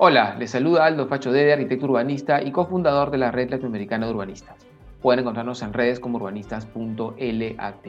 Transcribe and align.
Hola, 0.00 0.36
les 0.38 0.52
saluda 0.52 0.84
Aldo 0.84 1.08
Facho 1.08 1.32
Dede, 1.32 1.54
arquitecto 1.54 1.86
urbanista 1.86 2.40
y 2.40 2.52
cofundador 2.52 3.10
de 3.10 3.18
la 3.18 3.32
Red 3.32 3.50
Latinoamericana 3.50 4.06
de 4.06 4.12
Urbanistas. 4.12 4.64
Pueden 5.02 5.18
encontrarnos 5.18 5.60
en 5.60 5.72
redes 5.72 5.98
como 5.98 6.18
urbanistas.lat. 6.18 7.86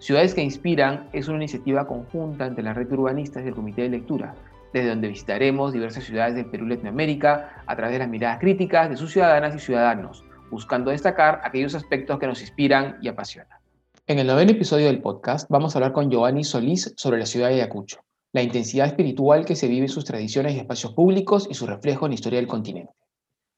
Ciudades 0.00 0.34
que 0.34 0.42
Inspiran 0.42 1.08
es 1.12 1.28
una 1.28 1.36
iniciativa 1.36 1.86
conjunta 1.86 2.44
entre 2.44 2.64
la 2.64 2.74
Red 2.74 2.88
de 2.88 2.96
Urbanistas 2.96 3.44
y 3.44 3.48
el 3.48 3.54
Comité 3.54 3.82
de 3.82 3.90
Lectura, 3.90 4.34
desde 4.72 4.88
donde 4.88 5.06
visitaremos 5.06 5.72
diversas 5.72 6.02
ciudades 6.02 6.34
del 6.34 6.46
Perú 6.46 6.66
y 6.66 6.70
Latinoamérica 6.70 7.62
a 7.64 7.76
través 7.76 7.92
de 7.92 7.98
las 8.00 8.08
miradas 8.08 8.40
críticas 8.40 8.90
de 8.90 8.96
sus 8.96 9.12
ciudadanas 9.12 9.54
y 9.54 9.60
ciudadanos, 9.60 10.24
buscando 10.50 10.90
destacar 10.90 11.40
aquellos 11.44 11.76
aspectos 11.76 12.18
que 12.18 12.26
nos 12.26 12.40
inspiran 12.40 12.96
y 13.00 13.06
apasionan. 13.06 13.58
En 14.08 14.18
el 14.18 14.26
noveno 14.26 14.50
episodio 14.50 14.86
del 14.86 15.00
podcast 15.00 15.48
vamos 15.48 15.76
a 15.76 15.78
hablar 15.78 15.92
con 15.92 16.10
Giovanni 16.10 16.42
Solís 16.42 16.92
sobre 16.96 17.20
la 17.20 17.26
ciudad 17.26 17.46
de 17.50 17.54
Ayacucho, 17.54 18.00
la 18.32 18.42
intensidad 18.42 18.86
espiritual 18.86 19.44
que 19.44 19.56
se 19.56 19.68
vive 19.68 19.86
en 19.86 19.92
sus 19.92 20.04
tradiciones 20.04 20.54
y 20.54 20.58
espacios 20.58 20.92
públicos 20.92 21.46
y 21.50 21.54
su 21.54 21.66
reflejo 21.66 22.06
en 22.06 22.10
la 22.10 22.14
historia 22.14 22.38
del 22.38 22.48
continente. 22.48 22.92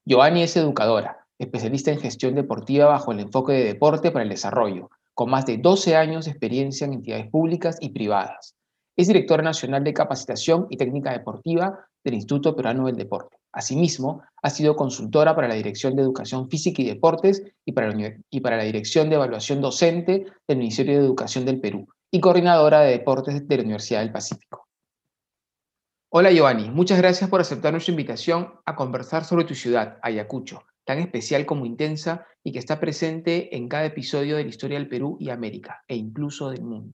Giovanni 0.05 0.43
es 0.43 0.57
educadora, 0.57 1.27
especialista 1.39 1.91
en 1.91 2.01
gestión 2.01 2.35
deportiva 2.35 2.87
bajo 2.87 3.13
el 3.13 3.21
enfoque 3.21 3.53
de 3.53 3.65
deporte 3.65 4.11
para 4.11 4.23
el 4.23 4.29
desarrollo, 4.29 4.91
con 5.15 5.31
más 5.31 5.47
de 5.47 5.59
12 5.59 5.97
años 5.97 6.25
de 6.25 6.31
experiencia 6.31 6.85
en 6.85 6.95
entidades 6.95 7.29
públicas 7.31 7.79
y 7.81 7.91
privadas. 7.91 8.55
Es 8.97 9.09
directora 9.09 9.43
nacional 9.43 9.83
de 9.83 9.95
capacitación 9.95 10.67
y 10.71 10.77
técnica 10.77 11.13
deportiva 11.13 11.87
del 12.05 12.15
Instituto 12.15 12.55
Peruano 12.55 12.87
del 12.87 12.97
Deporte. 12.97 13.37
Asimismo, 13.53 14.23
ha 14.43 14.51
sido 14.51 14.77
consultora 14.77 15.35
para 15.35 15.49
la 15.49 15.55
Dirección 15.55 15.97
de 15.97 16.03
Educación 16.03 16.49
Física 16.49 16.83
y 16.83 16.87
Deportes 16.87 17.43
y 17.65 17.73
para, 17.73 17.91
la, 17.91 18.15
y 18.31 18.41
para 18.41 18.57
la 18.57 18.63
Dirección 18.63 19.09
de 19.09 19.17
Evaluación 19.17 19.61
Docente 19.61 20.27
del 20.47 20.59
Ministerio 20.59 20.99
de 20.99 21.05
Educación 21.05 21.45
del 21.45 21.61
Perú 21.61 21.89
y 22.13 22.21
coordinadora 22.21 22.81
de 22.81 22.91
deportes 22.91 23.47
de 23.47 23.57
la 23.57 23.63
Universidad 23.63 24.01
del 24.01 24.13
Pacífico. 24.13 24.69
Hola 26.13 26.33
Giovanni, 26.33 26.69
muchas 26.69 26.99
gracias 26.99 27.31
por 27.31 27.41
aceptar 27.41 27.73
nuestra 27.73 27.93
invitación 27.93 28.55
a 28.67 28.75
conversar 28.75 29.25
sobre 29.25 29.45
tu 29.45 29.55
ciudad, 29.55 29.99
Ayacucho, 30.03 30.65
tan 30.85 30.99
especial 30.99 31.47
como 31.47 31.67
intensa 31.67 32.27
y 32.43 32.51
que 32.51 32.59
está 32.59 32.81
presente 32.81 33.55
en 33.57 33.69
cada 33.69 33.85
episodio 33.85 34.37
de 34.37 34.43
la 34.43 34.49
historia 34.49 34.79
del 34.79 34.89
Perú 34.89 35.17
y 35.21 35.31
América, 35.31 35.85
e 35.87 35.95
incluso 35.95 36.51
del 36.51 36.63
mundo. 36.63 36.93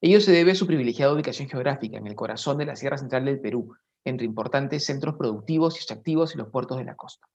Ello 0.00 0.22
se 0.22 0.32
debe 0.32 0.52
a 0.52 0.54
su 0.54 0.66
privilegiada 0.66 1.12
ubicación 1.12 1.50
geográfica 1.50 1.98
en 1.98 2.06
el 2.06 2.14
corazón 2.14 2.56
de 2.56 2.64
la 2.64 2.76
Sierra 2.76 2.96
Central 2.96 3.26
del 3.26 3.40
Perú, 3.40 3.76
entre 4.06 4.24
importantes 4.24 4.86
centros 4.86 5.16
productivos 5.16 5.74
y 5.74 5.78
extractivos 5.78 6.34
y 6.34 6.38
los 6.38 6.48
puertos 6.48 6.78
de 6.78 6.84
la 6.84 6.96
costa. 6.96 7.26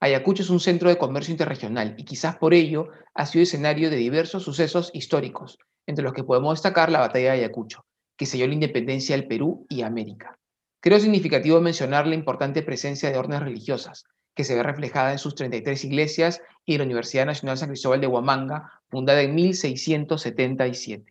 Ayacucho 0.00 0.42
es 0.42 0.50
un 0.50 0.60
centro 0.60 0.88
de 0.88 0.96
comercio 0.96 1.32
interregional 1.32 1.94
y 1.98 2.04
quizás 2.04 2.36
por 2.36 2.54
ello 2.54 2.88
ha 3.14 3.26
sido 3.26 3.42
escenario 3.42 3.90
de 3.90 3.96
diversos 3.96 4.44
sucesos 4.44 4.90
históricos, 4.94 5.58
entre 5.88 6.04
los 6.04 6.12
que 6.12 6.22
podemos 6.22 6.54
destacar 6.54 6.92
la 6.92 7.00
batalla 7.00 7.32
de 7.32 7.38
Ayacucho, 7.38 7.86
que 8.16 8.26
selló 8.26 8.46
la 8.46 8.52
independencia 8.52 9.16
del 9.16 9.26
Perú 9.26 9.66
y 9.70 9.80
América. 9.80 10.38
Creo 10.80 11.00
significativo 11.00 11.62
mencionar 11.62 12.06
la 12.06 12.14
importante 12.14 12.62
presencia 12.62 13.10
de 13.10 13.16
órdenes 13.16 13.40
religiosas, 13.40 14.04
que 14.34 14.44
se 14.44 14.54
ve 14.54 14.62
reflejada 14.62 15.12
en 15.12 15.18
sus 15.18 15.34
33 15.34 15.86
iglesias 15.86 16.42
y 16.66 16.76
la 16.76 16.84
Universidad 16.84 17.24
Nacional 17.24 17.56
San 17.56 17.70
Cristóbal 17.70 18.02
de 18.02 18.06
Huamanga, 18.06 18.70
fundada 18.90 19.22
en 19.22 19.34
1677. 19.34 21.10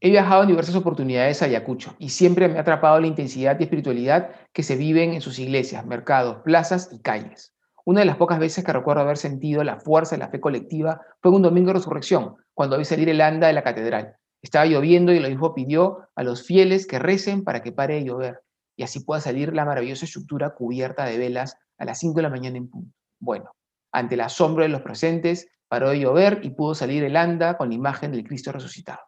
He 0.00 0.10
viajado 0.10 0.42
en 0.42 0.48
diversas 0.48 0.74
oportunidades 0.74 1.42
a 1.42 1.44
Ayacucho 1.44 1.94
y 1.98 2.08
siempre 2.08 2.48
me 2.48 2.56
ha 2.56 2.62
atrapado 2.62 2.98
la 2.98 3.06
intensidad 3.06 3.60
y 3.60 3.64
espiritualidad 3.64 4.30
que 4.54 4.62
se 4.62 4.76
viven 4.76 5.12
en 5.12 5.20
sus 5.20 5.38
iglesias, 5.38 5.84
mercados, 5.84 6.38
plazas 6.42 6.88
y 6.90 7.00
calles. 7.00 7.52
Una 7.84 8.00
de 8.00 8.06
las 8.06 8.16
pocas 8.16 8.38
veces 8.38 8.64
que 8.64 8.72
recuerdo 8.72 9.02
haber 9.02 9.18
sentido 9.18 9.62
la 9.62 9.78
fuerza 9.78 10.16
de 10.16 10.20
la 10.20 10.28
fe 10.28 10.40
colectiva 10.40 11.02
fue 11.20 11.32
un 11.32 11.42
domingo 11.42 11.68
de 11.68 11.74
resurrección, 11.74 12.36
cuando 12.58 12.76
vi 12.76 12.84
salir 12.84 13.08
el 13.08 13.20
anda 13.20 13.46
de 13.46 13.52
la 13.52 13.62
catedral. 13.62 14.16
Estaba 14.42 14.66
lloviendo 14.66 15.12
y 15.12 15.18
el 15.18 15.24
obispo 15.24 15.54
pidió 15.54 16.08
a 16.16 16.24
los 16.24 16.44
fieles 16.44 16.88
que 16.88 16.98
recen 16.98 17.44
para 17.44 17.62
que 17.62 17.70
pare 17.70 17.94
de 17.94 18.04
llover 18.04 18.42
y 18.76 18.82
así 18.82 18.98
pueda 18.98 19.20
salir 19.20 19.54
la 19.54 19.64
maravillosa 19.64 20.06
estructura 20.06 20.56
cubierta 20.56 21.04
de 21.04 21.18
velas 21.18 21.56
a 21.78 21.84
las 21.84 22.00
5 22.00 22.16
de 22.16 22.22
la 22.22 22.30
mañana 22.30 22.56
en 22.56 22.68
punto. 22.68 22.92
Bueno, 23.20 23.52
ante 23.92 24.16
el 24.16 24.22
asombro 24.22 24.64
de 24.64 24.70
los 24.70 24.82
presentes, 24.82 25.46
paró 25.68 25.90
de 25.90 26.00
llover 26.00 26.40
y 26.42 26.50
pudo 26.50 26.74
salir 26.74 27.04
el 27.04 27.16
anda 27.16 27.56
con 27.56 27.68
la 27.68 27.76
imagen 27.76 28.10
del 28.10 28.24
Cristo 28.24 28.50
resucitado. 28.50 29.02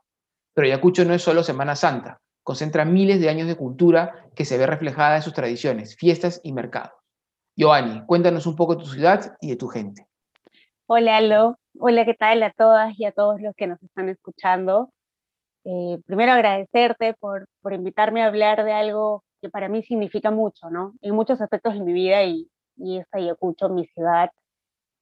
Pero 0.55 0.69
Ayacucho 0.69 1.05
no 1.05 1.15
es 1.15 1.23
solo 1.23 1.43
Semana 1.43 1.75
Santa, 1.75 2.21
concentra 2.45 2.85
miles 2.85 3.19
de 3.19 3.31
años 3.31 3.49
de 3.49 3.57
cultura 3.57 4.27
que 4.37 4.45
se 4.45 4.59
ve 4.59 4.67
reflejada 4.69 5.17
en 5.17 5.23
sus 5.23 5.35
tradiciones, 5.35 5.97
fiestas 5.97 6.41
y 6.45 6.53
mercados. 6.53 6.93
Giovanni, 7.57 8.07
cuéntanos 8.07 8.47
un 8.47 8.55
poco 8.55 8.77
de 8.77 8.85
tu 8.85 8.91
ciudad 8.91 9.37
y 9.41 9.49
de 9.49 9.57
tu 9.57 9.67
gente. 9.67 10.07
Hola, 10.93 11.19
Alo. 11.19 11.57
Hola, 11.79 12.05
¿qué 12.05 12.15
tal 12.15 12.43
a 12.43 12.51
todas 12.51 12.99
y 12.99 13.05
a 13.05 13.13
todos 13.13 13.41
los 13.41 13.55
que 13.55 13.69
nos 13.69 13.81
están 13.81 14.09
escuchando? 14.09 14.91
Eh, 15.65 15.99
primero 16.07 16.33
agradecerte 16.33 17.15
por, 17.15 17.49
por 17.63 17.75
invitarme 17.75 18.23
a 18.23 18.27
hablar 18.27 18.65
de 18.65 18.73
algo 18.73 19.25
que 19.41 19.51
para 19.51 19.69
mí 19.69 19.85
significa 19.85 20.33
mucho, 20.33 20.71
¿no? 20.71 20.95
En 21.03 21.15
muchos 21.15 21.41
aspectos 21.41 21.75
de 21.75 21.81
mi 21.81 21.93
vida 21.93 22.25
y, 22.25 22.51
y 22.77 22.99
es 22.99 23.07
Ayacucho, 23.13 23.69
mi 23.69 23.87
ciudad. 23.87 24.31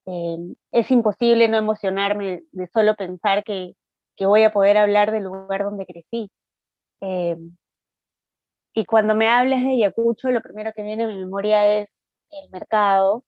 Eh, 0.06 0.38
es 0.72 0.90
imposible 0.90 1.48
no 1.48 1.58
emocionarme 1.58 2.42
de 2.52 2.68
solo 2.68 2.94
pensar 2.96 3.44
que, 3.44 3.74
que 4.16 4.26
voy 4.26 4.44
a 4.44 4.52
poder 4.52 4.78
hablar 4.78 5.12
del 5.12 5.24
lugar 5.24 5.64
donde 5.64 5.86
crecí. 5.86 6.30
Eh, 7.02 7.36
y 8.74 8.84
cuando 8.84 9.14
me 9.14 9.28
hablas 9.28 9.62
de 9.62 9.70
Ayacucho, 9.70 10.30
lo 10.30 10.42
primero 10.42 10.72
que 10.74 10.82
viene 10.82 11.04
a 11.04 11.08
mi 11.08 11.16
memoria 11.16 11.80
es 11.80 11.88
el 12.30 12.50
mercado. 12.50 13.24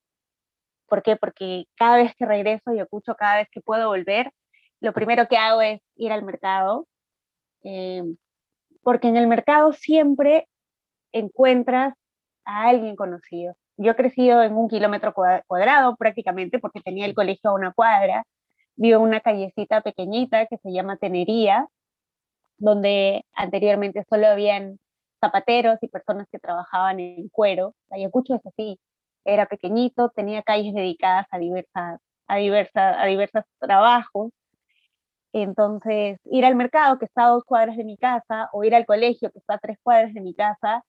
¿Por 0.91 1.03
qué? 1.05 1.17
Porque 1.17 1.67
cada 1.77 1.99
vez 1.99 2.15
que 2.17 2.27
regreso 2.27 2.65
a 2.67 2.73
Ayacucho, 2.73 3.15
cada 3.15 3.37
vez 3.39 3.49
que 3.53 3.61
puedo 3.61 3.89
volver, 3.89 4.33
lo 4.81 4.93
primero 4.93 5.29
que 5.29 5.37
hago 5.37 5.63
es 5.63 5.81
ir 5.97 6.13
al 6.13 6.25
mercado. 6.25 6.89
Eh, 7.63 8.03
porque 8.83 9.09
en 9.09 9.17
el 9.17 9.29
mercado 9.29 9.73
siempre 9.73 10.49
encuentras 11.13 11.95
a 12.45 12.69
alguien 12.69 12.97
conocido. 12.97 13.55
Yo 13.77 13.93
he 13.93 13.97
crecido 13.97 14.43
en 14.43 14.55
un 14.55 14.69
kilómetro 14.69 15.15
cuadrado 15.47 15.97
prácticamente 15.97 16.59
porque 16.59 16.81
tenía 16.81 17.07
el 17.07 17.15
colegio 17.15 17.51
a 17.51 17.55
una 17.55 17.73
cuadra 17.73 18.25
vivo 18.77 18.97
en 18.97 19.09
una 19.09 19.21
callecita 19.21 19.83
pequeñita 19.83 20.47
que 20.47 20.57
se 20.59 20.73
llama 20.73 20.97
Tenería, 20.97 21.69
donde 22.59 23.25
anteriormente 23.35 24.05
solo 24.09 24.27
habían 24.27 24.79
zapateros 25.21 25.79
y 25.83 25.89
personas 25.89 26.27
que 26.33 26.39
trabajaban 26.39 26.99
en 26.99 27.29
cuero. 27.29 27.75
Ayacucho 27.91 28.35
es 28.37 28.47
así, 28.47 28.81
era 29.25 29.47
pequeñito, 29.47 30.11
tenía 30.11 30.43
calles 30.43 30.75
dedicadas 30.75 31.27
a 31.31 31.39
diversas, 31.39 32.01
a 32.27 32.37
diversas, 32.37 32.97
a 32.99 33.07
diversos 33.07 33.45
trabajos. 33.59 34.33
Entonces, 35.33 36.19
ir 36.25 36.45
al 36.45 36.57
mercado, 36.57 36.99
que 36.99 37.05
está 37.07 37.27
a 37.27 37.31
dos 37.31 37.45
cuadras 37.45 37.77
de 37.77 37.85
mi 37.85 37.97
casa, 37.97 38.49
o 38.53 38.65
ir 38.65 38.75
al 38.75 38.87
colegio, 38.87 39.31
que 39.31 39.39
está 39.39 39.55
a 39.55 39.59
tres 39.59 39.79
cuadras 39.83 40.13
de 40.15 40.21
mi 40.21 40.35
casa, 40.35 40.83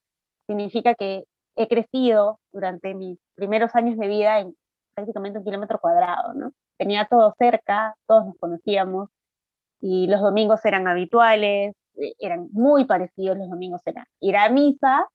significa 0.46 0.94
que 0.94 1.24
he 1.56 1.68
crecido 1.68 2.40
durante 2.52 2.94
mis 2.94 3.18
primeros 3.34 3.74
años 3.74 3.98
de 3.98 4.08
vida 4.08 4.40
en 4.40 4.56
prácticamente 4.94 5.38
un 5.38 5.44
kilómetro 5.44 5.78
cuadrado, 5.78 6.34
¿no? 6.34 6.52
tenía 6.82 7.06
todo 7.08 7.34
cerca, 7.38 7.94
todos 8.06 8.26
nos 8.26 8.36
conocíamos 8.38 9.08
y 9.80 10.08
los 10.08 10.20
domingos 10.20 10.64
eran 10.64 10.88
habituales, 10.88 11.74
eh, 11.96 12.14
eran 12.18 12.48
muy 12.52 12.84
parecidos 12.86 13.38
los 13.38 13.48
domingos, 13.48 13.80
eran 13.84 14.04
ir 14.20 14.36
a 14.36 14.48
misa 14.48 15.06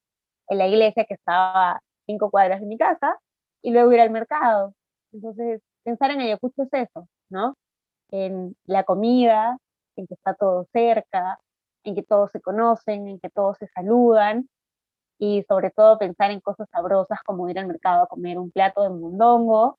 en 0.47 0.57
la 0.59 0.67
iglesia 0.67 1.06
que 1.06 1.16
estaba 1.16 1.81
cinco 2.07 2.31
cuadras 2.31 2.62
de 2.62 2.68
mi 2.68 2.78
casa 2.78 3.18
y 3.62 3.72
luego 3.72 3.91
ir 3.94 4.01
al 4.01 4.12
mercado. 4.12 4.73
Entonces, 5.13 5.62
pensar 5.84 6.12
en 6.12 6.22
Ayacucho 6.22 6.63
es 6.63 6.73
eso, 6.73 7.07
¿no? 7.29 7.56
En 8.12 8.56
la 8.66 8.84
comida, 8.84 9.57
en 9.97 10.07
que 10.07 10.16
está 10.16 10.34
todo 10.35 10.68
cerca, 10.73 11.40
en 11.84 11.95
que 11.95 12.03
todos 12.03 12.31
se 12.31 12.41
conocen, 12.41 13.07
en 13.07 13.19
que 13.19 13.29
todos 13.29 13.57
se 13.59 13.68
saludan 13.68 14.50
y 15.19 15.44
sobre 15.50 15.72
todo 15.72 16.00
pensar 16.00 16.31
en 16.31 16.41
cosas 16.41 16.68
sabrosas 16.72 17.19
como 17.25 17.50
ir 17.50 17.59
al 17.59 17.68
mercado 17.68 18.03
a 18.03 18.07
comer 18.07 18.39
un 18.39 18.51
plato 18.51 18.84
de 18.84 18.89
mondongo 18.89 19.78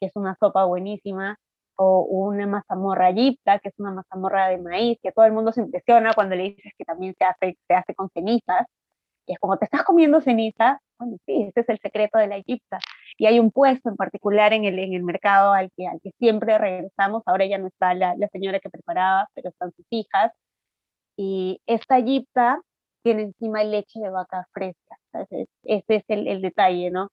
que 0.00 0.06
es 0.06 0.16
una 0.16 0.36
sopa 0.40 0.64
buenísima, 0.64 1.38
o 1.76 2.02
una 2.02 2.46
mazamorra 2.46 3.10
yipta, 3.12 3.60
que 3.60 3.68
es 3.68 3.74
una 3.78 3.92
mazamorra 3.92 4.48
de 4.48 4.58
maíz, 4.58 4.98
que 5.02 5.12
todo 5.12 5.24
el 5.26 5.32
mundo 5.32 5.52
se 5.52 5.60
impresiona 5.62 6.12
cuando 6.14 6.34
le 6.34 6.44
dices 6.44 6.72
que 6.76 6.84
también 6.84 7.14
se 7.16 7.24
hace, 7.24 7.58
se 7.68 7.74
hace 7.74 7.94
con 7.94 8.10
cenizas. 8.10 8.66
Y 9.26 9.34
es 9.34 9.38
como, 9.40 9.58
¿te 9.58 9.66
estás 9.66 9.84
comiendo 9.84 10.20
ceniza? 10.20 10.80
Bueno, 10.98 11.16
sí, 11.26 11.44
ese 11.48 11.60
es 11.60 11.68
el 11.68 11.78
secreto 11.80 12.18
de 12.18 12.26
la 12.26 12.38
yipta. 12.40 12.78
Y 13.16 13.26
hay 13.26 13.38
un 13.40 13.50
puesto 13.52 13.88
en 13.88 13.96
particular 13.96 14.52
en 14.52 14.64
el, 14.64 14.78
en 14.78 14.94
el 14.94 15.02
mercado 15.04 15.52
al 15.52 15.70
que, 15.76 15.86
al 15.86 16.00
que 16.02 16.10
siempre 16.18 16.58
regresamos. 16.58 17.22
Ahora 17.26 17.46
ya 17.46 17.58
no 17.58 17.68
está 17.68 17.94
la, 17.94 18.14
la 18.16 18.28
señora 18.28 18.60
que 18.60 18.70
preparaba, 18.70 19.28
pero 19.34 19.50
están 19.50 19.72
sus 19.72 19.86
hijas. 19.90 20.32
Y 21.16 21.60
esta 21.66 21.98
yipta 22.00 22.60
tiene 23.02 23.22
encima 23.22 23.64
leche 23.64 24.00
de 24.00 24.10
vaca 24.10 24.46
fresca. 24.52 24.96
Ese, 25.14 25.46
ese 25.64 25.96
es 25.96 26.04
el, 26.08 26.28
el 26.28 26.42
detalle, 26.42 26.90
¿no? 26.90 27.10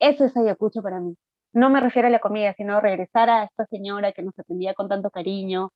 Eso 0.00 0.24
es 0.24 0.36
Ayacucho 0.36 0.82
para 0.82 1.00
mí 1.00 1.16
no 1.52 1.70
me 1.70 1.80
refiero 1.80 2.08
a 2.08 2.10
la 2.10 2.20
comida, 2.20 2.54
sino 2.54 2.80
regresar 2.80 3.30
a 3.30 3.44
esta 3.44 3.66
señora 3.66 4.12
que 4.12 4.22
nos 4.22 4.38
atendía 4.38 4.74
con 4.74 4.88
tanto 4.88 5.10
cariño, 5.10 5.72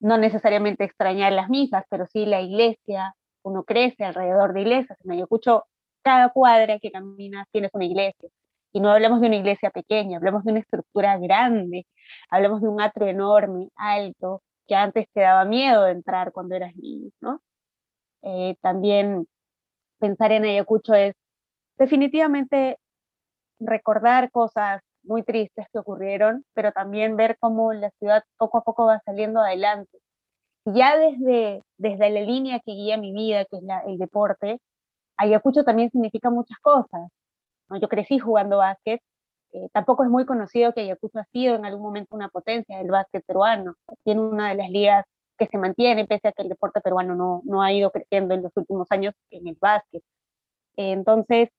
no 0.00 0.18
necesariamente 0.18 0.84
extrañar 0.84 1.32
las 1.32 1.48
misas, 1.48 1.84
pero 1.90 2.06
sí 2.06 2.26
la 2.26 2.40
iglesia, 2.40 3.14
uno 3.42 3.64
crece 3.64 4.04
alrededor 4.04 4.52
de 4.52 4.62
iglesias, 4.62 4.98
en 5.04 5.12
Ayacucho 5.12 5.64
cada 6.02 6.30
cuadra 6.30 6.78
que 6.78 6.90
caminas 6.90 7.46
tienes 7.52 7.70
una 7.74 7.84
iglesia, 7.84 8.28
y 8.72 8.80
no 8.80 8.90
hablamos 8.90 9.20
de 9.20 9.26
una 9.28 9.36
iglesia 9.36 9.70
pequeña, 9.70 10.18
hablamos 10.18 10.44
de 10.44 10.52
una 10.52 10.60
estructura 10.60 11.18
grande, 11.18 11.86
hablamos 12.30 12.62
de 12.62 12.68
un 12.68 12.80
atrio 12.80 13.08
enorme, 13.08 13.68
alto, 13.76 14.42
que 14.66 14.74
antes 14.76 15.06
te 15.12 15.20
daba 15.22 15.44
miedo 15.44 15.84
de 15.84 15.92
entrar 15.92 16.32
cuando 16.32 16.54
eras 16.54 16.74
niño, 16.76 17.10
¿no? 17.20 17.40
Eh, 18.22 18.56
también 18.60 19.26
pensar 19.98 20.32
en 20.32 20.44
Ayacucho 20.44 20.94
es 20.94 21.14
definitivamente 21.78 22.78
recordar 23.60 24.30
cosas 24.30 24.82
muy 25.02 25.22
tristes 25.22 25.66
que 25.72 25.78
ocurrieron, 25.78 26.44
pero 26.54 26.72
también 26.72 27.16
ver 27.16 27.36
cómo 27.40 27.72
la 27.72 27.90
ciudad 27.98 28.24
poco 28.38 28.58
a 28.58 28.64
poco 28.64 28.86
va 28.86 29.00
saliendo 29.04 29.40
adelante. 29.40 29.98
Ya 30.66 30.96
desde, 30.98 31.62
desde 31.78 32.10
la 32.10 32.20
línea 32.20 32.60
que 32.60 32.72
guía 32.72 32.98
mi 32.98 33.12
vida, 33.12 33.44
que 33.46 33.56
es 33.58 33.62
el 33.86 33.98
deporte, 33.98 34.58
Ayacucho 35.20 35.64
también 35.64 35.90
significa 35.90 36.30
muchas 36.30 36.58
cosas. 36.60 37.10
¿no? 37.68 37.76
Yo 37.78 37.88
crecí 37.88 38.18
jugando 38.18 38.58
básquet, 38.58 39.00
eh, 39.52 39.68
tampoco 39.72 40.04
es 40.04 40.10
muy 40.10 40.24
conocido 40.26 40.72
que 40.72 40.82
Ayacucho 40.82 41.18
ha 41.18 41.24
sido 41.32 41.56
en 41.56 41.64
algún 41.64 41.82
momento 41.82 42.16
una 42.16 42.28
potencia 42.28 42.78
del 42.78 42.90
básquet 42.90 43.24
peruano. 43.26 43.74
Tiene 44.04 44.20
una 44.22 44.50
de 44.50 44.54
las 44.56 44.70
ligas 44.70 45.04
que 45.38 45.46
se 45.46 45.58
mantiene, 45.58 46.06
pese 46.06 46.28
a 46.28 46.32
que 46.32 46.42
el 46.42 46.48
deporte 46.48 46.80
peruano 46.80 47.14
no, 47.14 47.42
no 47.44 47.62
ha 47.62 47.72
ido 47.72 47.90
creciendo 47.90 48.34
en 48.34 48.42
los 48.42 48.52
últimos 48.56 48.86
años 48.90 49.14
en 49.30 49.48
el 49.48 49.56
básquet. 49.60 50.02
entonces, 50.76 51.50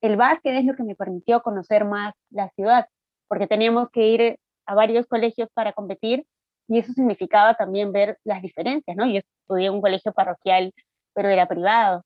el 0.00 0.16
básquet 0.16 0.54
es 0.56 0.64
lo 0.64 0.74
que 0.76 0.84
me 0.84 0.94
permitió 0.94 1.42
conocer 1.42 1.84
más 1.84 2.14
la 2.30 2.50
ciudad, 2.50 2.88
porque 3.28 3.46
teníamos 3.46 3.90
que 3.90 4.08
ir 4.08 4.38
a 4.66 4.74
varios 4.74 5.06
colegios 5.06 5.48
para 5.54 5.72
competir 5.72 6.26
y 6.68 6.78
eso 6.80 6.92
significaba 6.92 7.54
también 7.54 7.92
ver 7.92 8.18
las 8.24 8.42
diferencias, 8.42 8.96
¿no? 8.96 9.06
Yo 9.06 9.20
estudié 9.20 9.68
en 9.68 9.74
un 9.74 9.80
colegio 9.80 10.12
parroquial, 10.12 10.72
pero 11.14 11.28
era 11.30 11.48
privado. 11.48 12.02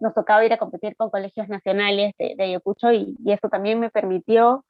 Nos 0.00 0.14
tocaba 0.14 0.44
ir 0.44 0.52
a 0.52 0.58
competir 0.58 0.96
con 0.96 1.10
colegios 1.10 1.48
nacionales 1.48 2.14
de, 2.18 2.34
de 2.36 2.44
Ayacucho 2.44 2.92
y, 2.92 3.16
y 3.24 3.32
eso 3.32 3.48
también 3.48 3.80
me 3.80 3.90
permitió 3.90 4.64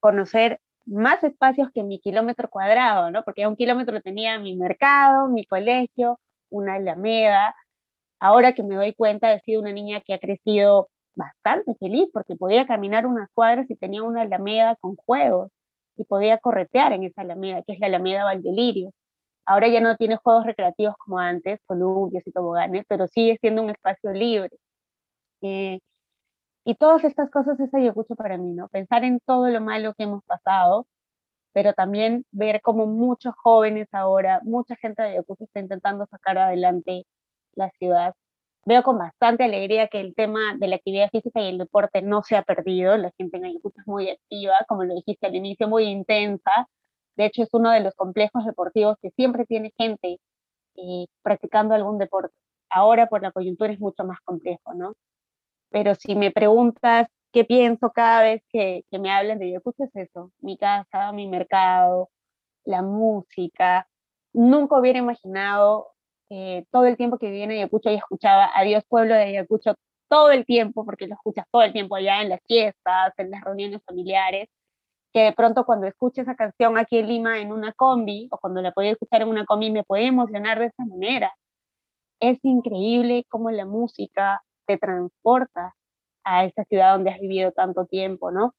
conocer 0.00 0.60
más 0.86 1.22
espacios 1.24 1.70
que 1.72 1.82
mi 1.82 1.98
kilómetro 2.00 2.48
cuadrado, 2.50 3.10
¿no? 3.10 3.22
Porque 3.24 3.44
a 3.44 3.48
un 3.48 3.56
kilómetro 3.56 4.00
tenía 4.02 4.38
mi 4.38 4.56
mercado, 4.56 5.28
mi 5.28 5.46
colegio, 5.46 6.20
una 6.50 6.74
alameda. 6.74 7.54
Ahora 8.20 8.54
que 8.54 8.62
me 8.62 8.76
doy 8.76 8.94
cuenta, 8.94 9.32
he 9.32 9.40
sido 9.40 9.60
una 9.60 9.72
niña 9.72 10.00
que 10.00 10.14
ha 10.14 10.18
crecido 10.18 10.88
bastante 11.14 11.74
feliz 11.76 12.08
porque 12.12 12.36
podía 12.36 12.66
caminar 12.66 13.06
unas 13.06 13.28
cuadras 13.34 13.70
y 13.70 13.76
tenía 13.76 14.02
una 14.02 14.22
alameda 14.22 14.76
con 14.80 14.96
juegos 14.96 15.50
y 15.96 16.04
podía 16.04 16.38
corretear 16.38 16.92
en 16.92 17.04
esa 17.04 17.22
alameda, 17.22 17.62
que 17.62 17.74
es 17.74 17.80
la 17.80 17.86
alameda 17.86 18.24
Valdelirio. 18.24 18.92
Ahora 19.46 19.68
ya 19.68 19.80
no 19.80 19.96
tiene 19.96 20.16
juegos 20.16 20.46
recreativos 20.46 20.96
como 20.98 21.18
antes, 21.18 21.60
columpios 21.66 22.26
y 22.26 22.32
toboganes, 22.32 22.84
pero 22.88 23.06
sigue 23.08 23.38
siendo 23.40 23.62
un 23.62 23.70
espacio 23.70 24.12
libre. 24.12 24.50
Eh, 25.42 25.80
y 26.64 26.74
todas 26.76 27.04
estas 27.04 27.30
cosas 27.30 27.60
es 27.60 27.72
Ayacucho 27.74 28.16
para 28.16 28.38
mí, 28.38 28.52
¿no? 28.54 28.68
Pensar 28.68 29.04
en 29.04 29.20
todo 29.26 29.48
lo 29.48 29.60
malo 29.60 29.94
que 29.94 30.04
hemos 30.04 30.24
pasado, 30.24 30.86
pero 31.52 31.74
también 31.74 32.24
ver 32.32 32.60
cómo 32.62 32.86
muchos 32.86 33.34
jóvenes 33.36 33.88
ahora, 33.92 34.40
mucha 34.44 34.76
gente 34.76 35.02
de 35.02 35.10
Ayacucho 35.10 35.44
está 35.44 35.60
intentando 35.60 36.06
sacar 36.06 36.38
adelante 36.38 37.06
la 37.54 37.70
ciudad 37.78 38.14
veo 38.66 38.82
con 38.82 38.98
bastante 38.98 39.44
alegría 39.44 39.88
que 39.88 40.00
el 40.00 40.14
tema 40.14 40.54
de 40.56 40.68
la 40.68 40.76
actividad 40.76 41.10
física 41.10 41.40
y 41.40 41.48
el 41.48 41.58
deporte 41.58 42.02
no 42.02 42.22
se 42.22 42.36
ha 42.36 42.42
perdido. 42.42 42.96
La 42.96 43.12
gente 43.16 43.36
en 43.36 43.44
Ayacucho 43.46 43.80
es 43.80 43.86
muy 43.86 44.10
activa, 44.10 44.54
como 44.68 44.84
lo 44.84 44.94
dijiste 44.94 45.26
al 45.26 45.34
inicio, 45.34 45.68
muy 45.68 45.84
intensa. 45.84 46.68
De 47.16 47.26
hecho, 47.26 47.42
es 47.42 47.50
uno 47.52 47.70
de 47.70 47.80
los 47.80 47.94
complejos 47.94 48.44
deportivos 48.44 48.96
que 49.02 49.10
siempre 49.10 49.46
tiene 49.46 49.72
gente 49.76 50.18
eh, 50.76 51.06
practicando 51.22 51.74
algún 51.74 51.98
deporte. 51.98 52.34
Ahora, 52.70 53.06
por 53.08 53.22
la 53.22 53.32
coyuntura, 53.32 53.72
es 53.72 53.80
mucho 53.80 54.04
más 54.04 54.20
complejo, 54.24 54.74
¿no? 54.74 54.94
Pero 55.74 55.96
si 55.96 56.14
me 56.14 56.30
preguntas 56.30 57.08
qué 57.32 57.44
pienso 57.44 57.90
cada 57.90 58.22
vez 58.22 58.42
que, 58.50 58.84
que 58.92 58.98
me 59.00 59.10
hablan 59.10 59.40
de 59.40 59.46
Ayacucho, 59.46 59.82
es 59.82 59.96
eso: 59.96 60.30
mi 60.40 60.56
casa, 60.56 61.10
mi 61.10 61.26
mercado, 61.26 62.10
la 62.64 62.80
música. 62.82 63.88
Nunca 64.32 64.78
hubiera 64.78 65.00
imaginado 65.00 65.88
eh, 66.30 66.64
todo 66.70 66.86
el 66.86 66.96
tiempo 66.96 67.18
que 67.18 67.26
viví 67.26 67.42
en 67.42 67.50
Ayacucho 67.50 67.90
y 67.90 67.96
escuchaba 67.96 68.52
Adiós 68.54 68.84
Pueblo 68.88 69.14
de 69.14 69.24
Ayacucho 69.24 69.74
todo 70.08 70.30
el 70.30 70.46
tiempo, 70.46 70.84
porque 70.84 71.08
lo 71.08 71.14
escuchas 71.14 71.46
todo 71.50 71.62
el 71.62 71.72
tiempo 71.72 71.96
allá 71.96 72.22
en 72.22 72.28
las 72.28 72.40
fiestas, 72.46 73.12
en 73.18 73.32
las 73.32 73.42
reuniones 73.42 73.82
familiares, 73.84 74.48
que 75.12 75.22
de 75.22 75.32
pronto 75.32 75.64
cuando 75.66 75.88
escucho 75.88 76.22
esa 76.22 76.36
canción 76.36 76.78
aquí 76.78 76.98
en 76.98 77.08
Lima 77.08 77.40
en 77.40 77.52
una 77.52 77.72
combi, 77.72 78.28
o 78.30 78.38
cuando 78.38 78.62
la 78.62 78.72
podía 78.72 78.92
escuchar 78.92 79.22
en 79.22 79.28
una 79.28 79.44
combi, 79.44 79.72
me 79.72 79.82
podía 79.84 80.06
emocionar 80.06 80.60
de 80.60 80.66
esa 80.66 80.84
manera. 80.86 81.32
Es 82.20 82.38
increíble 82.44 83.26
cómo 83.28 83.50
la 83.50 83.66
música 83.66 84.42
te 84.66 84.78
transporta 84.78 85.74
a 86.24 86.44
esa 86.44 86.64
ciudad 86.64 86.94
donde 86.94 87.10
has 87.10 87.20
vivido 87.20 87.52
tanto 87.52 87.86
tiempo, 87.86 88.30
¿no? 88.30 88.54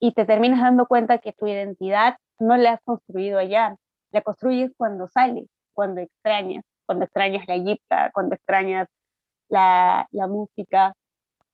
Y 0.00 0.12
te 0.12 0.24
terminas 0.24 0.60
dando 0.60 0.86
cuenta 0.86 1.18
que 1.18 1.32
tu 1.32 1.46
identidad 1.46 2.16
no 2.38 2.56
la 2.56 2.72
has 2.72 2.80
construido 2.84 3.38
allá, 3.38 3.76
la 4.10 4.22
construyes 4.22 4.72
cuando 4.76 5.08
sales, 5.08 5.48
cuando 5.72 6.00
extrañas 6.00 6.64
cuando 6.86 7.04
extrañas 7.04 7.44
la 7.46 7.58
guitarra, 7.58 8.10
cuando 8.12 8.34
extrañas 8.34 8.88
la, 9.48 10.06
la, 10.10 10.26
música, 10.26 10.94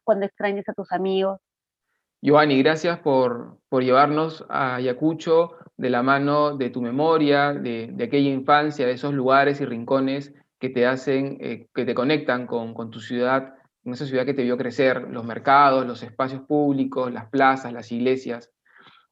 cuando 0.05 0.27
extrañas 0.27 0.69
a 0.69 0.75
tus 0.75 0.91
amigos. 0.93 1.39
Giovanni, 2.23 2.63
gracias 2.63 2.99
por, 2.99 3.59
por 3.69 3.83
llevarnos 3.83 4.45
a 4.49 4.77
Ayacucho 4.77 5.53
de 5.77 5.91
la 5.91 6.03
mano 6.03 6.57
de 6.57 6.69
tu 6.69 6.83
memoria, 6.83 7.55
de, 7.55 7.89
de 7.93 8.05
aquella 8.05 8.31
infancia, 8.31 8.87
de 8.87 8.93
esos 8.93 9.15
lugares 9.15 9.61
y 9.61 9.65
rincones 9.65 10.35
que 10.59 10.69
te 10.69 10.87
hacen, 10.87 11.39
eh, 11.41 11.69
que 11.75 11.87
te 11.87 11.95
conectan 11.95 12.47
con, 12.47 12.75
con 12.75 12.91
tu 12.91 13.01
ciudad, 13.01 13.55
con 13.83 13.93
esa 13.93 14.07
ciudad 14.07 14.27
que 14.27 14.35
te 14.35 14.43
vio 14.43 14.57
crecer, 14.57 15.09
los 15.11 15.25
mercados, 15.25 15.87
los 15.87 16.03
espacios 16.03 16.43
públicos, 16.43 17.13
las 17.13 17.29
plazas, 17.29 17.73
las 17.73 17.91
iglesias. 17.93 18.51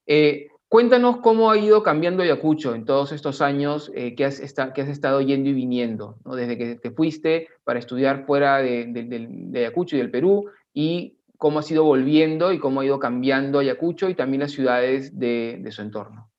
Eh, 0.06 0.48
Cuéntanos 0.68 1.20
cómo 1.20 1.50
ha 1.50 1.56
ido 1.56 1.82
cambiando 1.82 2.22
Ayacucho 2.22 2.74
en 2.74 2.84
todos 2.84 3.12
estos 3.12 3.40
años 3.40 3.90
eh, 3.94 4.14
que, 4.14 4.26
has 4.26 4.38
que, 4.74 4.82
has 4.82 4.88
estado 4.88 5.22
yendo 5.22 5.48
y 5.48 5.54
viniendo, 5.54 6.18
desde 6.26 6.58
que 6.58 6.74
te 6.74 6.90
fuiste 6.90 7.48
para 7.64 7.78
estudiar 7.78 8.26
fuera 8.26 8.58
de, 8.58 9.50
Ayacucho 9.54 9.96
y 9.96 10.00
del 10.00 10.10
Perú, 10.10 10.50
y 10.74 11.16
cómo 11.38 11.60
has 11.60 11.70
ido 11.70 11.84
volviendo 11.84 12.52
y 12.52 12.58
cómo 12.58 12.80
ha 12.80 12.84
ido 12.84 12.98
cambiando 12.98 13.60
Ayacucho 13.60 14.10
y 14.10 14.14
también 14.14 14.42
las 14.42 14.52
ciudades 14.52 15.18
de, 15.18 15.66
su 15.70 15.80
entorno. 15.80 16.30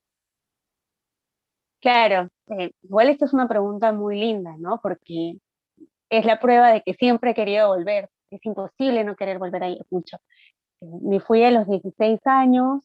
Claro, 1.82 2.30
eh, 2.56 2.72
igual 2.84 3.10
esta 3.10 3.25
es 3.25 3.34
una 3.34 3.48
pregunta 3.48 3.92
muy 3.94 4.20
linda, 4.20 4.56
¿no? 4.60 4.80
Porque 4.84 5.38
es 6.12 6.25
la 6.25 6.40
prueba 6.40 6.72
de 6.72 6.84
que 6.84 6.94
siempre 6.94 7.32
he 7.32 7.34
querido 7.34 7.70
volver. 7.70 8.10
Es 8.31 8.46
imposible 8.46 9.04
no 9.04 9.16
querer 9.16 9.40
volver 9.40 9.64
a. 9.64 9.70
Eh, 9.70 9.80
me 10.81 11.20
fui 11.20 11.44
a 11.44 11.52
los 11.52 11.68
16 11.68 12.20
años, 12.26 12.81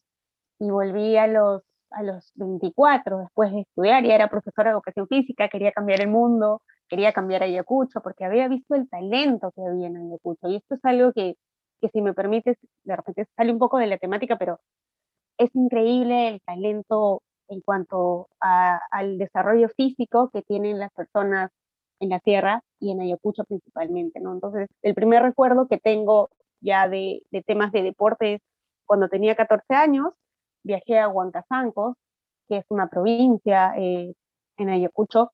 y 0.59 0.69
volví 0.69 1.17
a 1.17 1.27
los, 1.27 1.63
a 1.91 2.03
los 2.03 2.31
24 2.35 3.19
después 3.19 3.51
de 3.53 3.61
estudiar, 3.61 4.05
y 4.05 4.11
era 4.11 4.29
profesora 4.29 4.71
de 4.71 4.73
educación 4.75 5.07
física, 5.07 5.49
quería 5.49 5.71
cambiar 5.71 6.01
el 6.01 6.09
mundo, 6.09 6.61
quería 6.89 7.13
cambiar 7.13 7.43
Ayacucho, 7.43 8.01
porque 8.01 8.25
había 8.25 8.47
visto 8.47 8.75
el 8.75 8.89
talento 8.89 9.51
que 9.55 9.61
había 9.61 9.87
en 9.87 9.97
Ayacucho. 9.97 10.47
Y 10.49 10.57
esto 10.57 10.75
es 10.75 10.85
algo 10.85 11.13
que, 11.13 11.35
que 11.81 11.89
si 11.89 12.01
me 12.01 12.13
permites, 12.13 12.57
de 12.83 12.95
repente 12.95 13.27
sale 13.35 13.51
un 13.51 13.59
poco 13.59 13.77
de 13.79 13.87
la 13.87 13.97
temática, 13.97 14.37
pero 14.37 14.59
es 15.37 15.53
increíble 15.55 16.29
el 16.29 16.41
talento 16.41 17.23
en 17.49 17.61
cuanto 17.61 18.29
al 18.39 19.17
desarrollo 19.17 19.69
físico 19.69 20.29
que 20.33 20.41
tienen 20.43 20.79
las 20.79 20.91
personas 20.93 21.51
en 21.99 22.09
la 22.09 22.19
tierra 22.19 22.63
y 22.79 22.91
en 22.91 23.01
Ayacucho 23.01 23.43
principalmente, 23.45 24.19
¿no? 24.19 24.33
Entonces, 24.33 24.67
el 24.81 24.93
primer 24.93 25.23
recuerdo 25.23 25.67
que 25.67 25.77
tengo 25.77 26.29
ya 26.61 26.87
de, 26.87 27.23
temas 27.45 27.71
de 27.71 27.83
deporte 27.83 28.35
es 28.35 28.41
cuando 28.85 29.09
tenía 29.09 29.35
14 29.35 29.73
años, 29.73 30.13
viajé 30.63 30.99
a 30.99 31.09
Huancazancos, 31.09 31.95
que 32.47 32.57
es 32.57 32.65
una 32.69 32.87
provincia 32.87 33.73
eh, 33.77 34.13
en 34.57 34.69
Ayacucho, 34.69 35.31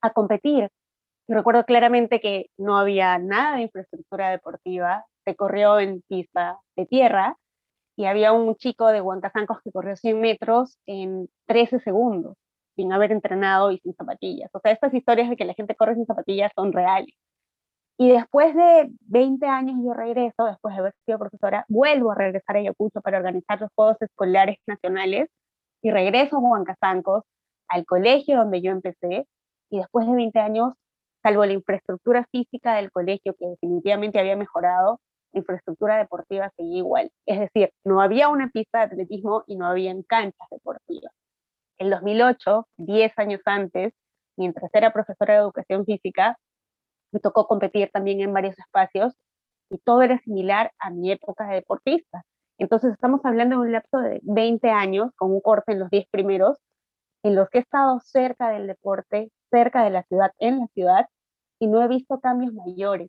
a 0.00 0.10
competir. 0.12 0.70
Recuerdo 1.28 1.64
claramente 1.64 2.20
que 2.20 2.50
no 2.58 2.76
había 2.76 3.18
nada 3.18 3.56
de 3.56 3.62
infraestructura 3.62 4.30
deportiva, 4.30 5.04
se 5.24 5.36
corrió 5.36 5.78
en 5.78 6.02
pista 6.08 6.58
de 6.76 6.86
tierra 6.86 7.36
y 7.96 8.06
había 8.06 8.32
un 8.32 8.56
chico 8.56 8.88
de 8.88 9.00
Huancazancos 9.00 9.58
que 9.62 9.70
corrió 9.70 9.94
100 9.94 10.20
metros 10.20 10.78
en 10.86 11.28
13 11.46 11.80
segundos, 11.80 12.36
sin 12.80 12.92
haber 12.94 13.12
entrenado 13.12 13.70
y 13.72 13.78
sin 13.80 13.94
zapatillas. 13.94 14.50
O 14.54 14.60
sea, 14.60 14.72
estas 14.72 14.94
historias 14.94 15.28
de 15.28 15.36
que 15.36 15.44
la 15.44 15.54
gente 15.54 15.74
corre 15.74 15.94
sin 15.96 16.06
zapatillas 16.06 16.50
son 16.56 16.72
reales. 16.72 17.14
Y 17.98 18.10
después 18.10 18.54
de 18.54 18.90
20 19.08 19.46
años 19.46 19.76
yo 19.84 19.92
regreso, 19.92 20.46
después 20.46 20.74
de 20.74 20.80
haber 20.80 20.94
sido 21.04 21.18
profesora, 21.18 21.66
vuelvo 21.68 22.12
a 22.12 22.14
regresar 22.14 22.56
a 22.56 22.60
Ayacucho 22.60 23.02
para 23.02 23.18
organizar 23.18 23.60
los 23.60 23.70
Juegos 23.74 23.98
Escolares 24.00 24.56
Nacionales 24.66 25.28
y 25.82 25.90
regreso 25.90 26.36
a 26.36 26.40
Huancazancos, 26.40 27.24
al 27.68 27.84
colegio 27.84 28.38
donde 28.38 28.62
yo 28.62 28.72
empecé, 28.72 29.26
y 29.70 29.78
después 29.78 30.06
de 30.06 30.14
20 30.14 30.38
años, 30.38 30.72
salvo 31.22 31.44
la 31.44 31.52
infraestructura 31.52 32.26
física 32.32 32.76
del 32.76 32.90
colegio, 32.90 33.34
que 33.38 33.46
definitivamente 33.46 34.18
había 34.18 34.36
mejorado, 34.36 35.00
la 35.32 35.40
infraestructura 35.40 35.98
deportiva 35.98 36.50
seguía 36.56 36.78
igual. 36.78 37.10
Es 37.26 37.38
decir, 37.40 37.70
no 37.84 38.00
había 38.00 38.28
una 38.30 38.48
pista 38.48 38.78
de 38.78 38.84
atletismo 38.86 39.44
y 39.46 39.56
no 39.56 39.66
había 39.66 39.94
canchas 40.08 40.48
deportivas. 40.50 41.12
En 41.80 41.88
2008, 41.88 42.68
10 42.76 43.12
años 43.18 43.40
antes, 43.46 43.94
mientras 44.36 44.70
era 44.74 44.92
profesora 44.92 45.34
de 45.34 45.40
educación 45.40 45.86
física, 45.86 46.36
me 47.10 47.20
tocó 47.20 47.46
competir 47.46 47.90
también 47.90 48.20
en 48.20 48.34
varios 48.34 48.58
espacios 48.58 49.14
y 49.70 49.78
todo 49.78 50.02
era 50.02 50.18
similar 50.18 50.72
a 50.78 50.90
mi 50.90 51.10
época 51.10 51.48
de 51.48 51.54
deportista. 51.56 52.22
Entonces 52.58 52.92
estamos 52.92 53.22
hablando 53.24 53.56
de 53.56 53.62
un 53.62 53.72
lapso 53.72 53.98
de 53.98 54.20
20 54.24 54.68
años, 54.68 55.10
con 55.16 55.32
un 55.32 55.40
corte 55.40 55.72
en 55.72 55.80
los 55.80 55.88
10 55.88 56.06
primeros, 56.10 56.58
en 57.22 57.34
los 57.34 57.48
que 57.48 57.58
he 57.58 57.62
estado 57.62 57.98
cerca 58.00 58.50
del 58.50 58.66
deporte, 58.66 59.30
cerca 59.50 59.82
de 59.82 59.90
la 59.90 60.02
ciudad, 60.02 60.32
en 60.38 60.60
la 60.60 60.66
ciudad, 60.74 61.06
y 61.58 61.66
no 61.66 61.82
he 61.82 61.88
visto 61.88 62.20
cambios 62.20 62.52
mayores. 62.52 63.08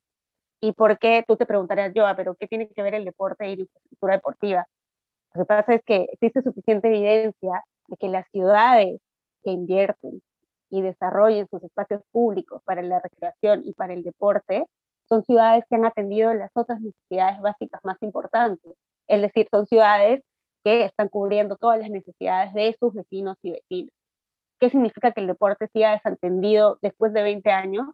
¿Y 0.62 0.72
por 0.74 0.98
qué? 0.98 1.25
Tú 1.28 1.36
te 1.36 1.46
preguntarías, 1.46 1.94
yo, 1.94 2.06
pero 2.16 2.36
¿qué 2.36 2.48
tiene 2.48 2.70
que 2.70 2.84
ver 2.84 2.96
el 2.96 3.04
deporte 3.04 3.50
y 3.50 3.58
la 3.58 3.63
infraestructura 3.63 4.13
deportiva? 4.13 4.68
Lo 5.34 5.42
que 5.42 5.46
pasa 5.46 5.74
es 5.75 5.84
que 5.84 6.08
existe 6.13 6.42
suficiente 6.42 6.88
evidencia 6.88 7.63
de 7.91 7.98
que 7.98 8.10
las 8.10 8.25
ciudades 8.31 9.00
que 9.43 9.51
invierten 9.51 10.21
y 10.71 10.81
desarrollen 10.81 11.48
sus 11.50 11.63
espacios 11.63 12.01
públicos 12.12 12.62
para 12.65 12.81
la 12.81 13.00
recreación 13.00 13.62
y 13.65 13.74
para 13.74 13.93
el 13.93 14.03
deporte 14.03 14.65
son 15.07 15.24
ciudades 15.24 15.65
que 15.69 15.75
han 15.75 15.86
atendido 15.86 16.33
las 16.33 16.51
otras 16.55 16.79
necesidades 16.81 17.39
básicas 17.41 17.81
más 17.83 17.98
importantes. 18.01 18.74
Es 19.07 19.21
decir, 19.21 19.48
son 19.51 19.67
ciudades 19.67 20.24
que 20.63 20.86
están 20.86 21.10
cubriendo 21.10 21.57
todas 21.57 21.79
las 21.79 21.89
necesidades 21.89 22.53
de 22.53 22.75
sus 22.79 22.93
vecinos 22.93 23.38
y 23.43 23.51
vecinas. 23.51 23.93
¿Qué 24.60 24.69
significa 24.69 25.12
que 25.12 25.21
el 25.21 25.27
deporte 25.27 25.67
siga 25.74 25.91
desatendido 25.91 26.77
después 26.81 27.13
de 27.13 27.24
20 27.24 27.51
años? 27.51 27.88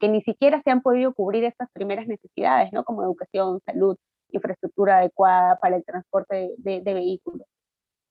Que 0.00 0.08
ni 0.08 0.22
siquiera 0.22 0.60
se 0.62 0.70
han 0.70 0.82
podido 0.82 1.14
cubrir 1.14 1.44
estas 1.44 1.68
primeras 1.72 2.06
necesidades, 2.08 2.72
¿no? 2.72 2.84
Como 2.84 3.02
educación, 3.04 3.60
salud, 3.64 3.96
infraestructura 4.30 4.98
adecuada 4.98 5.56
para 5.60 5.76
el 5.76 5.84
transporte 5.84 6.54
de, 6.58 6.80
vehículos. 6.82 7.46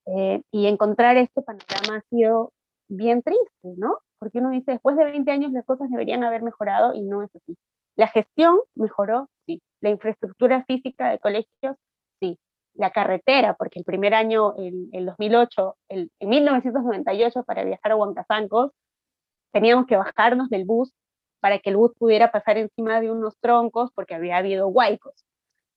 Eh, 0.05 0.41
y 0.51 0.67
encontrar 0.67 1.17
este 1.17 1.41
panorama 1.41 1.97
ha 1.97 2.01
sido 2.09 2.51
bien 2.89 3.21
triste, 3.21 3.49
¿no? 3.77 3.99
Porque 4.19 4.39
uno 4.39 4.49
dice, 4.51 4.71
después 4.71 4.97
de 4.97 5.05
20 5.05 5.31
años 5.31 5.51
las 5.51 5.65
cosas 5.65 5.89
deberían 5.89 6.23
haber 6.23 6.41
mejorado 6.43 6.93
y 6.93 7.01
no 7.01 7.23
es 7.23 7.29
así. 7.35 7.55
La 7.95 8.07
gestión 8.07 8.59
mejoró, 8.75 9.29
sí. 9.45 9.61
La 9.81 9.89
infraestructura 9.89 10.63
física 10.65 11.09
de 11.09 11.19
colegios, 11.19 11.77
sí. 12.19 12.37
La 12.75 12.91
carretera, 12.91 13.55
porque 13.55 13.79
el 13.79 13.85
primer 13.85 14.13
año, 14.13 14.55
en 14.57 14.89
el 14.93 15.05
2008, 15.05 15.75
el, 15.89 16.11
en 16.19 16.29
1998, 16.29 17.43
para 17.43 17.63
viajar 17.63 17.91
a 17.91 17.95
Huancazancos, 17.95 18.71
teníamos 19.53 19.85
que 19.87 19.97
bajarnos 19.97 20.49
del 20.49 20.65
bus 20.65 20.91
para 21.39 21.59
que 21.59 21.69
el 21.69 21.77
bus 21.77 21.91
pudiera 21.97 22.31
pasar 22.31 22.57
encima 22.57 23.01
de 23.01 23.11
unos 23.11 23.37
troncos 23.39 23.91
porque 23.93 24.15
había 24.15 24.37
habido 24.37 24.67
huaicos, 24.67 25.13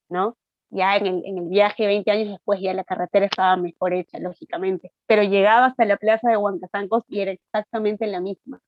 ¿no? 0.09 0.35
Ya 0.69 0.97
en 0.97 1.07
el, 1.07 1.25
en 1.25 1.37
el 1.37 1.47
viaje 1.47 1.87
20 1.87 2.11
años 2.11 2.29
después 2.29 2.59
ya 2.59 2.73
la 2.73 2.83
carretera 2.83 3.25
estaba 3.25 3.55
mejor 3.57 3.93
hecha, 3.93 4.19
lógicamente, 4.19 4.91
pero 5.05 5.23
llegaba 5.23 5.67
hasta 5.67 5.85
la 5.85 5.97
plaza 5.97 6.29
de 6.29 6.37
Huancazancos 6.37 7.03
y 7.07 7.21
era 7.21 7.31
exactamente 7.31 8.05
la 8.07 8.19
misma 8.21 8.59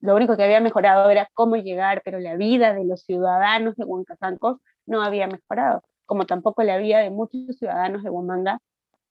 lo 0.00 0.16
único 0.16 0.36
que 0.36 0.44
había 0.44 0.60
mejorado 0.60 1.10
era 1.10 1.28
cómo 1.34 1.56
llegar, 1.56 2.02
pero 2.04 2.18
la 2.18 2.36
vida 2.36 2.74
de 2.74 2.84
los 2.84 3.02
ciudadanos 3.02 3.76
de 3.76 3.84
Huancazancos 3.84 4.58
no 4.86 5.02
había 5.02 5.26
mejorado, 5.26 5.82
como 6.06 6.26
tampoco 6.26 6.62
la 6.62 6.78
vida 6.78 6.98
de 7.00 7.10
muchos 7.10 7.56
ciudadanos 7.58 8.02
de 8.02 8.10
Huamanga 8.10 8.58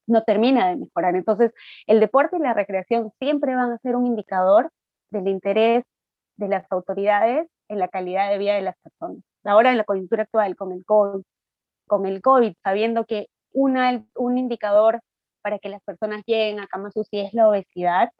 no 0.08 0.24
termina 0.24 0.70
de 0.70 0.78
mejorar. 0.78 1.16
Entonces, 1.16 1.54
el 1.88 2.00
deporte 2.00 2.38
y 2.38 2.42
la 2.42 2.54
recreación 2.54 3.12
siempre 3.20 3.56
van 3.56 3.72
a 3.72 3.78
ser 3.80 3.96
un 3.96 4.06
indicador 4.08 4.72
del 5.10 5.28
interés 5.28 5.86
de 6.38 6.48
las 6.48 6.66
autoridades 6.72 7.48
en 7.70 7.80
la 7.80 7.88
calidad 7.88 8.30
de 8.30 8.38
vida 8.38 8.56
de 8.56 8.62
las 8.62 8.76
personas. 8.80 9.24
Ahora 9.44 9.72
en 9.72 9.78
la 9.78 9.84
coyuntura 9.84 10.24
actual, 10.24 10.56
con 10.56 10.72
el 10.72 10.86
COVID, 10.86 11.24
con 11.92 12.06
el 12.06 12.22
COVID 12.22 12.54
sabiendo 12.64 13.04
que 13.04 13.28
una, 13.52 14.02
un 14.16 14.38
indicador 14.38 15.02
para 15.42 15.60
que 15.60 15.68
las 15.68 15.84
personas 15.84 16.24
lleguen 16.26 16.62
a 16.62 16.68
cama 16.68 16.90
UCI 16.96 17.20
es 17.20 17.34
la 17.34 17.50
obesidad, 17.50 18.12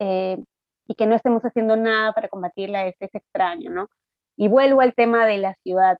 eh, 0.00 0.42
y 0.88 0.96
que 0.96 1.06
no 1.06 1.14
estemos 1.14 1.40
haciendo 1.44 1.76
nada 1.76 2.12
para 2.12 2.28
combatirla 2.28 2.88
es, 2.88 2.96
es 2.98 3.14
extraño, 3.14 3.70
¿no? 3.70 3.88
Y 4.36 4.48
vuelvo 4.48 4.80
al 4.80 4.94
tema 4.94 5.26
de 5.26 5.38
la 5.38 5.54
ciudad. 5.62 5.96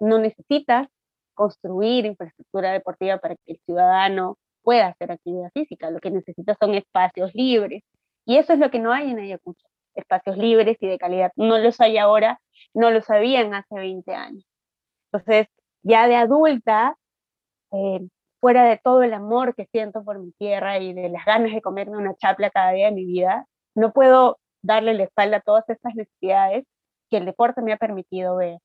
No 0.00 0.18
necesitas 0.18 0.88
construir 1.34 2.06
infraestructura 2.06 2.72
deportiva 2.72 3.18
para 3.18 3.36
que 3.36 3.52
el 3.52 3.60
ciudadano 3.66 4.38
pueda 4.62 4.86
hacer 4.86 5.12
actividad 5.12 5.50
física. 5.52 5.90
Lo 5.90 6.00
que 6.00 6.10
necesitas 6.10 6.56
son 6.58 6.74
espacios 6.74 7.34
libres. 7.34 7.82
Y 8.24 8.38
eso 8.38 8.54
es 8.54 8.58
lo 8.58 8.70
que 8.70 8.78
no 8.78 8.90
hay 8.90 9.10
en 9.10 9.18
Ayacucho. 9.18 9.66
Espacios 9.94 10.38
libres 10.38 10.78
y 10.80 10.86
de 10.86 10.96
calidad. 10.96 11.30
No 11.36 11.58
los 11.58 11.78
hay 11.82 11.98
ahora, 11.98 12.40
no 12.72 12.90
los 12.90 13.10
habían 13.10 13.52
hace 13.52 13.74
20 13.74 14.14
años. 14.14 14.46
Entonces, 15.12 15.48
ya 15.84 16.08
de 16.08 16.16
adulta, 16.16 16.96
eh, 17.72 18.00
fuera 18.40 18.64
de 18.64 18.78
todo 18.82 19.02
el 19.02 19.14
amor 19.14 19.54
que 19.54 19.66
siento 19.72 20.04
por 20.04 20.18
mi 20.18 20.32
tierra 20.32 20.78
y 20.78 20.92
de 20.94 21.08
las 21.08 21.24
ganas 21.24 21.52
de 21.52 21.62
comerme 21.62 21.96
una 21.98 22.14
chapla 22.16 22.50
cada 22.50 22.72
día 22.72 22.86
de 22.86 22.92
mi 22.92 23.06
vida, 23.06 23.46
no 23.74 23.92
puedo 23.92 24.38
darle 24.62 24.94
la 24.94 25.04
espalda 25.04 25.38
a 25.38 25.40
todas 25.40 25.68
estas 25.68 25.94
necesidades 25.94 26.64
que 27.10 27.18
el 27.18 27.26
deporte 27.26 27.62
me 27.62 27.72
ha 27.72 27.76
permitido 27.76 28.36
ver. 28.36 28.58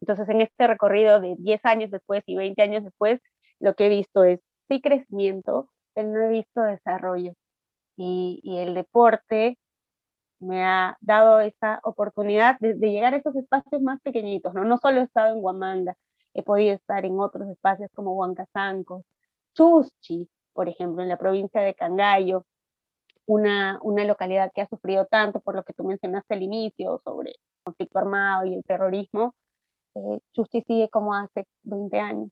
Entonces, 0.00 0.28
en 0.28 0.42
este 0.42 0.66
recorrido 0.66 1.20
de 1.20 1.36
10 1.38 1.64
años 1.64 1.90
después 1.90 2.22
y 2.26 2.36
20 2.36 2.62
años 2.62 2.84
después, 2.84 3.20
lo 3.60 3.74
que 3.74 3.86
he 3.86 3.88
visto 3.88 4.24
es 4.24 4.40
sí 4.68 4.80
crecimiento, 4.80 5.68
pero 5.94 6.08
no 6.08 6.20
he 6.22 6.28
visto 6.28 6.62
desarrollo. 6.62 7.32
Y, 7.96 8.42
el 8.58 8.74
deporte 8.74 9.58
me 10.40 10.64
ha 10.64 10.96
dado 11.00 11.40
esa 11.40 11.80
oportunidad 11.84 12.58
de, 12.60 12.74
llegar 12.74 13.14
a 13.14 13.18
esos 13.18 13.36
espacios 13.36 13.82
más 13.82 14.00
pequeñitos, 14.02 14.54
¿no? 14.54 14.64
No 14.64 14.78
solo 14.78 15.00
he 15.00 15.04
estado 15.04 15.34
en 15.34 15.44
Huamanga, 15.44 15.94
he 16.34 16.42
podido 16.42 16.74
estar 16.74 17.04
en 17.04 17.18
otros 17.20 17.48
espacios 17.48 17.90
como 17.94 18.14
Huancazancos, 18.14 19.04
Chuschi, 19.54 20.28
por 20.52 20.68
ejemplo, 20.68 21.02
en 21.02 21.08
la 21.08 21.16
provincia 21.18 21.60
de 21.60 21.74
Cangallo, 21.74 22.44
una, 23.26 23.78
una 23.82 24.04
localidad 24.04 24.52
que 24.54 24.62
ha 24.62 24.68
sufrido 24.68 25.06
tanto 25.06 25.40
por 25.40 25.54
lo 25.56 25.64
que 25.64 25.72
tú 25.74 25.84
mencionaste 25.84 26.34
al 26.34 26.42
inicio 26.42 27.00
sobre 27.04 27.30
el 27.30 27.36
conflicto 27.64 27.98
armado 27.98 28.44
y 28.46 28.54
el 28.54 28.64
terrorismo, 28.64 29.34
eh, 29.94 30.20
Chusti 30.34 30.62
sigue 30.62 30.88
como 30.90 31.14
hace 31.14 31.46
20 31.62 31.98
años. 32.00 32.30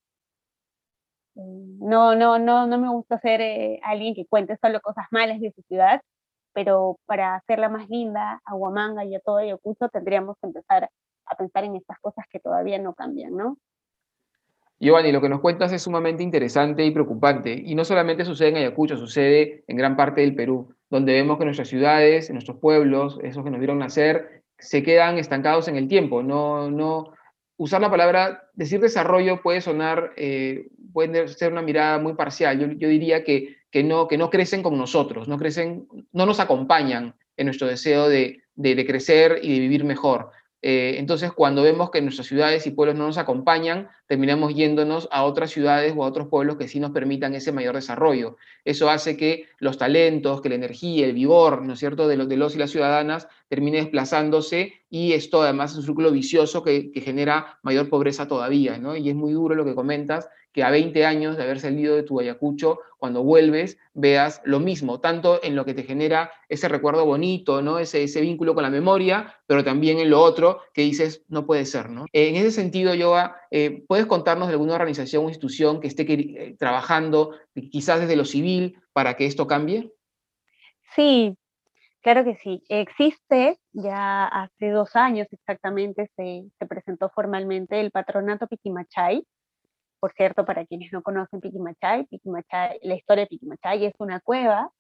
Eh, 1.37 1.41
no, 1.81 2.15
no, 2.15 2.39
no, 2.39 2.67
no 2.67 2.79
me 2.79 2.89
gusta 2.91 3.19
ser 3.21 3.41
eh, 3.41 3.81
alguien 3.85 4.15
que 4.15 4.27
cuente 4.27 4.57
solo 4.61 4.81
cosas 4.81 5.07
malas 5.11 5.41
de 5.41 5.53
su 5.53 5.63
ciudad, 5.63 6.03
pero 6.53 6.99
para 7.07 7.37
hacerla 7.37 7.69
más 7.69 7.89
linda 7.89 8.41
a 8.45 8.55
Huamanga 8.55 9.05
y 9.05 9.15
a 9.15 9.21
todo 9.21 9.39
Ayacucho 9.39 9.89
tendríamos 9.89 10.37
que 10.41 10.49
empezar 10.49 10.91
a 11.27 11.37
pensar 11.37 11.65
en 11.65 11.77
estas 11.77 11.99
cosas 12.01 12.27
que 12.31 12.41
todavía 12.41 12.79
no 12.79 12.95
cambian, 12.95 13.37
¿no? 13.37 13.57
Giovanni, 14.83 15.13
lo 15.13 15.21
que 15.21 15.29
nos 15.29 15.41
cuentas 15.41 15.73
es 15.73 15.83
sumamente 15.83 16.23
interesante 16.23 16.85
y 16.85 16.91
preocupante, 16.91 17.55
y 17.55 17.75
no 17.75 17.85
solamente 17.85 18.25
sucede 18.25 18.49
en 18.49 18.57
Ayacucho, 18.57 18.97
sucede 18.97 19.65
en 19.69 19.77
gran 19.77 19.97
parte 19.97 20.21
del 20.21 20.35
Perú 20.35 20.75
donde 20.93 21.15
vemos 21.15 21.39
que 21.39 21.47
nuestras 21.47 21.69
ciudades, 21.69 22.31
nuestros 22.31 22.59
pueblos, 22.59 23.19
esos 23.23 23.43
que 23.43 23.51
nos 23.51 23.61
vieron 23.61 23.79
nacer, 23.79 24.43
se 24.59 24.83
quedan 24.83 25.17
estancados 25.17 25.67
en 25.69 25.77
el 25.77 25.89
tiempo. 25.89 26.23
No, 26.23 26.71
no, 26.71 27.15
usar 27.57 27.81
la 27.81 27.91
palabra, 27.91 28.51
decir 28.53 28.79
desarrollo 28.79 29.41
puede 29.41 29.63
sonar, 29.63 30.13
eh, 30.17 30.69
puede 30.93 31.29
ser 31.29 31.51
una 31.51 31.63
mirada 31.63 31.99
muy 31.99 32.13
parcial. 32.13 32.61
Yo, 32.61 32.67
yo 32.67 32.89
diría 32.89 33.25
que, 33.25 33.57
que, 33.71 33.83
no, 33.83 34.07
que 34.07 34.19
no 34.19 34.29
crecen 34.29 34.63
con 34.63 34.77
nosotros, 34.77 35.29
no, 35.29 35.39
crecen, 35.39 35.89
no 36.13 36.27
nos 36.27 36.41
acompañan 36.41 37.15
en 37.39 37.47
nuestro 37.47 37.69
deseo 37.69 38.11
de, 38.11 38.43
de, 38.55 38.75
de 38.75 38.87
crecer 38.87 39.39
y 39.43 39.55
de 39.55 39.61
vivir 39.61 39.85
mejor. 39.85 40.29
Eh, 40.65 40.95
entonces, 40.99 41.33
cuando 41.33 41.63
vemos 41.63 41.91
que 41.91 42.01
nuestras 42.01 42.29
ciudades 42.29 42.67
y 42.69 42.71
pueblos 42.71 42.97
no 42.97 43.07
nos 43.07 43.19
acompañan, 43.19 43.89
terminamos 44.07 44.55
yéndonos 44.55 45.09
a 45.11 45.25
otras 45.25 45.51
ciudades 45.51 45.93
o 45.97 46.05
a 46.05 46.07
otros 46.07 46.29
pueblos 46.29 46.57
que 46.57 46.69
sí 46.69 46.79
nos 46.79 46.93
permitan 46.93 47.35
ese 47.35 47.51
mayor 47.51 47.75
desarrollo. 47.75 48.37
Eso 48.65 48.89
hace 48.89 49.17
que 49.17 49.47
los 49.59 49.77
talentos, 49.77 50.41
que 50.41 50.49
la 50.49 50.55
energía, 50.55 51.07
el 51.07 51.15
vigor, 51.15 51.63
¿no 51.63 51.73
es 51.73 51.81
cierto?, 51.81 52.07
de 52.07 52.17
los, 52.17 52.29
de 52.29 52.37
los 52.37 52.55
y 52.55 52.59
las 52.59 52.71
ciudadanas 52.71 53.27
termine 53.49 53.79
desplazándose 53.79 54.75
y 54.89 55.15
esto 55.15 55.43
además 55.43 55.73
es 55.73 55.79
un 55.79 55.85
círculo 55.85 56.13
vicioso 56.13 56.63
que, 56.63 56.93
que 56.93 57.01
genera 57.01 57.59
mayor 57.63 57.89
pobreza 57.89 58.29
todavía, 58.29 58.79
¿no? 58.79 58.97
Y 58.97 59.09
es 59.09 59.17
muy 59.17 59.33
duro 59.33 59.57
lo 59.57 59.65
que 59.65 59.75
comentas, 59.75 60.29
que 60.53 60.63
a 60.63 60.71
20 60.71 61.05
años 61.07 61.37
de 61.37 61.43
haber 61.43 61.61
salido 61.61 61.97
de 61.97 62.03
tu 62.03 62.21
Ayacucho, 62.21 62.81
cuando 62.99 63.23
vuelves, 63.23 63.79
veas 63.95 64.41
lo 64.45 64.61
mismo, 64.61 65.01
tanto 65.01 65.41
en 65.43 65.57
lo 65.57 65.65
que 65.65 65.75
te 65.75 65.83
genera 65.83 66.31
ese 66.49 66.69
recuerdo 66.69 67.05
bonito, 67.05 67.63
¿no? 67.63 67.79
ese, 67.79 68.05
ese 68.05 68.21
vínculo 68.21 68.55
con 68.55 68.63
la 68.63 68.71
memoria, 68.71 69.41
pero 69.47 69.65
también 69.65 69.99
en 69.99 70.11
lo 70.11 70.21
otro 70.21 70.61
que 70.73 70.83
dices, 70.83 71.25
no 71.29 71.47
puede 71.47 71.65
ser. 71.65 71.91
¿no? 71.91 72.05
En 72.13 72.37
ese 72.37 72.51
sentido, 72.51 72.95
Yoa, 72.95 73.37
eh, 73.51 73.85
¿puedes 73.89 74.07
contarnos 74.07 74.49
de 74.49 74.55
alguna 74.55 74.75
organización 74.75 75.25
o 75.25 75.29
institución 75.29 75.81
que 75.81 75.89
esté 75.89 76.05
eh, 76.09 76.57
trabajando, 76.59 77.35
quizás 77.71 78.01
desde 78.01 78.17
lo 78.17 78.25
civil, 78.25 78.79
para 78.93 79.17
que 79.17 79.27
esto 79.27 79.47
cambie? 79.47 79.93
Sí, 80.95 81.37
Claro 82.03 82.25
que 82.25 82.35
sí, 82.35 82.65
existe, 82.69 83.61
ya 83.73 84.27
hace 84.27 84.71
dos 84.71 84.97
años 84.97 85.29
exactamente 85.31 86.11
se, 86.17 86.43
se, 86.59 86.67
presentó 86.67 87.11
formalmente 87.11 87.81
el 87.81 87.93
patronato 87.93 88.49
Piquimachay, 88.49 89.25
por 90.03 90.13
cierto, 90.15 90.45
para 90.45 90.67
quienes 90.67 90.93
no 90.93 91.01
conocen 91.01 91.41
Piquimachay, 91.41 92.07
Piquimachay 92.07 92.81
la 92.83 92.97
historia 92.97 93.23
de 93.23 93.29
Piquimachay 93.29 93.85
es 93.85 93.95
una 94.01 94.19
cueva 94.19 94.73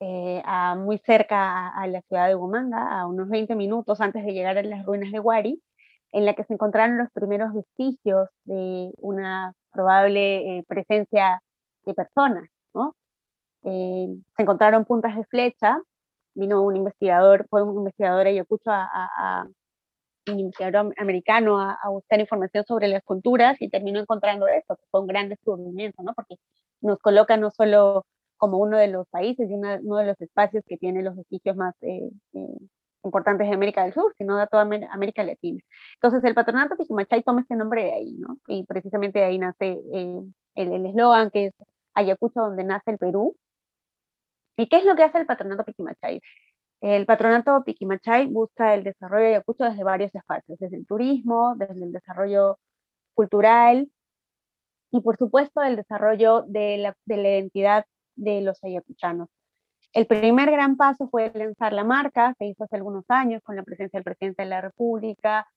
eh, 0.00 0.42
muy 0.78 0.98
cerca 0.98 1.68
a, 1.68 1.86
la 1.86 2.02
ciudad 2.02 2.26
de 2.26 2.34
Huamanga, 2.34 3.00
a 3.00 3.06
unos 3.06 3.28
20 3.28 3.54
minutos 3.54 4.00
antes 4.00 4.24
de 4.24 4.32
llegar 4.32 4.58
a 4.58 4.64
las 4.64 4.84
ruinas 4.84 5.12
de 5.12 5.20
Huari, 5.20 5.62
en 6.10 6.26
la 6.26 6.34
que 6.34 6.42
se 6.42 6.54
encontraron 6.54 6.98
los 6.98 7.08
primeros 7.12 7.54
vestigios 7.54 8.28
de 8.42 8.90
una 8.98 9.54
probable 9.70 10.58
eh, 10.58 10.64
presencia 10.66 11.40
de 11.84 11.94
personas. 11.94 12.48
¿no? 12.74 12.96
Eh, 13.62 14.08
se 14.36 14.42
encontraron 14.42 14.84
puntas 14.84 15.14
de 15.14 15.24
flecha, 15.26 15.78
vino 16.34 16.62
un 16.62 16.74
investigador, 16.74 17.46
fue 17.48 17.62
un 17.62 17.76
investigador 17.78 18.26
ayacucho 18.26 18.72
a, 18.72 18.88
a, 18.92 19.46
americano 20.96 21.60
a, 21.60 21.78
buscar 21.88 22.20
información 22.20 22.64
sobre 22.66 22.88
las 22.88 23.02
culturas 23.02 23.60
y 23.60 23.68
terminó 23.68 24.00
encontrando 24.00 24.46
esto, 24.46 24.76
que 24.76 24.84
fue 24.90 25.00
un 25.00 25.06
gran 25.06 25.28
descubrimiento, 25.28 26.02
¿no? 26.02 26.14
Porque 26.14 26.36
nos 26.80 26.98
coloca 26.98 27.36
no 27.36 27.50
solo 27.50 28.06
como 28.36 28.58
uno 28.58 28.78
de 28.78 28.88
los 28.88 29.08
países 29.08 29.48
y 29.50 29.54
uno 29.54 29.96
de 29.96 30.06
los 30.06 30.20
espacios 30.20 30.64
que 30.66 30.76
tiene 30.76 31.02
los 31.02 31.16
vestigios 31.16 31.56
más 31.56 31.74
eh, 31.82 32.10
eh, 32.34 32.58
importantes 33.04 33.48
de 33.48 33.54
América 33.54 33.84
del 33.84 33.94
Sur, 33.94 34.14
sino 34.18 34.36
de 34.36 34.46
toda 34.46 34.62
América 34.62 35.24
Latina. 35.24 35.60
Entonces 35.94 36.24
el 36.24 36.34
patronato 36.34 36.76
Piquimachay 36.76 37.22
toma 37.22 37.42
este 37.42 37.56
nombre 37.56 37.84
de 37.84 37.92
ahí, 37.92 38.12
¿no? 38.18 38.38
Y 38.48 38.64
precisamente 38.64 39.18
de 39.18 39.24
ahí 39.26 39.38
nace 39.38 39.78
eh, 39.92 40.20
el 40.54 40.86
eslogan 40.86 41.30
que 41.30 41.46
es 41.46 41.54
Ayacucho 41.94 42.40
donde 42.40 42.64
nace 42.64 42.90
el 42.90 42.98
Perú. 42.98 43.36
¿Y 44.56 44.68
qué 44.68 44.78
es 44.78 44.84
lo 44.84 44.94
que 44.96 45.02
hace 45.02 45.18
el 45.18 45.26
patronato 45.26 45.64
Piquimachay? 45.64 46.20
El 46.84 47.06
patronato 47.06 47.64
Piquimachay 47.64 48.26
busca 48.26 48.74
el 48.74 48.84
desarrollo 48.84 49.24
de 49.24 49.30
Ayacucho 49.30 49.64
desde 49.64 49.82
varios 49.84 50.14
espacios, 50.14 50.58
desde 50.58 50.76
el 50.76 50.86
turismo, 50.86 51.54
desde 51.56 51.82
el 51.82 51.92
desarrollo 51.92 52.58
cultural 53.14 53.90
y 54.90 55.00
por 55.00 55.16
supuesto 55.16 55.62
el 55.62 55.76
desarrollo 55.76 56.42
de 56.42 56.76
la, 56.76 56.94
de 57.06 57.16
la 57.16 57.28
identidad 57.30 57.86
de 58.16 58.42
los 58.42 58.62
ayacuchanos. 58.62 59.30
El 59.94 60.06
primer 60.06 60.50
gran 60.50 60.76
paso 60.76 61.08
fue 61.08 61.32
lanzar 61.34 61.72
la 61.72 61.84
marca, 61.84 62.34
se 62.36 62.44
hizo 62.48 62.64
hace 62.64 62.76
algunos 62.76 63.06
años 63.08 63.40
con 63.42 63.56
la 63.56 63.62
presencia 63.62 63.96
del 63.96 64.04
presidente 64.04 64.42
de 64.42 64.50
la 64.50 64.60
República. 64.60 65.48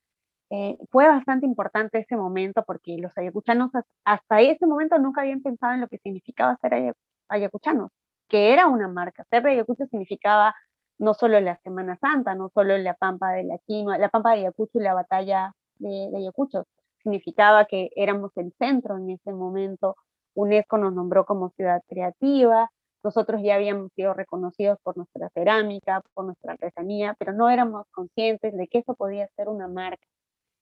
Eh, 0.49 0.77
fue 0.91 1.09
bastante 1.09 1.45
importante 1.45 1.99
ese 1.99 2.15
momento 2.15 2.63
porque 2.65 2.97
los 2.99 3.11
ayacuchanos 3.17 3.71
hasta 4.05 4.39
ese 4.39 4.65
momento 4.65 4.97
nunca 4.97 5.23
habían 5.23 5.41
pensado 5.41 5.73
en 5.73 5.81
lo 5.81 5.89
que 5.89 5.97
significaba 5.97 6.57
ser 6.61 6.95
ayacuchanos, 7.27 7.91
que 8.29 8.53
era 8.53 8.67
una 8.67 8.87
marca. 8.87 9.25
Ser 9.29 9.43
de 9.43 9.51
Ayacucho 9.51 9.87
significaba 9.87 10.55
no 10.99 11.13
solo 11.13 11.39
la 11.41 11.57
Semana 11.63 11.97
Santa, 11.97 12.35
no 12.35 12.49
solo 12.53 12.77
la 12.77 12.93
Pampa 12.95 13.31
de 13.31 13.43
la 13.43 13.57
Quinoa, 13.59 13.97
la 13.97 14.09
Pampa 14.09 14.31
de 14.31 14.39
Ayacucho 14.39 14.79
y 14.79 14.83
la 14.83 14.93
batalla 14.93 15.53
de, 15.79 16.09
de 16.11 16.17
Ayacucho, 16.17 16.65
significaba 17.03 17.65
que 17.65 17.89
éramos 17.95 18.31
el 18.37 18.53
centro 18.59 18.97
en 18.97 19.11
ese 19.11 19.31
momento. 19.33 19.95
UNESCO 20.35 20.77
nos 20.77 20.93
nombró 20.93 21.25
como 21.25 21.49
ciudad 21.51 21.81
creativa, 21.87 22.69
nosotros 23.03 23.41
ya 23.43 23.55
habíamos 23.55 23.91
sido 23.93 24.13
reconocidos 24.13 24.79
por 24.83 24.97
nuestra 24.97 25.29
cerámica, 25.29 26.01
por 26.13 26.25
nuestra 26.25 26.53
artesanía, 26.53 27.15
pero 27.17 27.33
no 27.33 27.49
éramos 27.49 27.85
conscientes 27.91 28.55
de 28.55 28.67
que 28.67 28.79
eso 28.79 28.95
podía 28.95 29.27
ser 29.35 29.49
una 29.49 29.67
marca. 29.67 30.05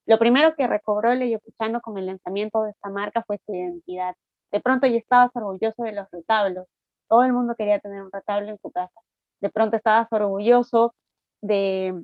Lo 0.06 0.18
primero 0.18 0.54
que 0.54 0.66
recobró 0.68 1.12
el 1.12 1.22
ayacuchano 1.22 1.80
con 1.80 1.98
el 1.98 2.06
lanzamiento 2.06 2.62
de 2.62 2.70
esta 2.70 2.90
marca 2.90 3.24
fue 3.26 3.38
su 3.44 3.54
identidad. 3.54 4.14
De 4.52 4.60
pronto 4.60 4.86
ya 4.86 4.98
estabas 4.98 5.30
orgulloso 5.34 5.82
de 5.82 5.92
los 5.92 6.08
retablos. 6.12 6.66
Todo 7.08 7.24
el 7.24 7.32
mundo 7.32 7.54
quería 7.56 7.80
tener 7.80 8.02
un 8.02 8.12
retablo 8.12 8.50
en 8.50 8.58
su 8.58 8.70
casa. 8.70 9.00
De 9.40 9.50
pronto 9.50 9.76
estabas 9.76 10.08
orgulloso 10.12 10.94
de, 11.42 11.94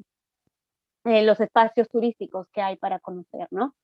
los 1.05 1.41
espacios 1.41 1.89
turísticos 1.89 2.47
que 2.53 2.63
hay 2.63 2.77
para 2.77 3.01
conocer, 3.01 3.49
¿no? 3.51 3.75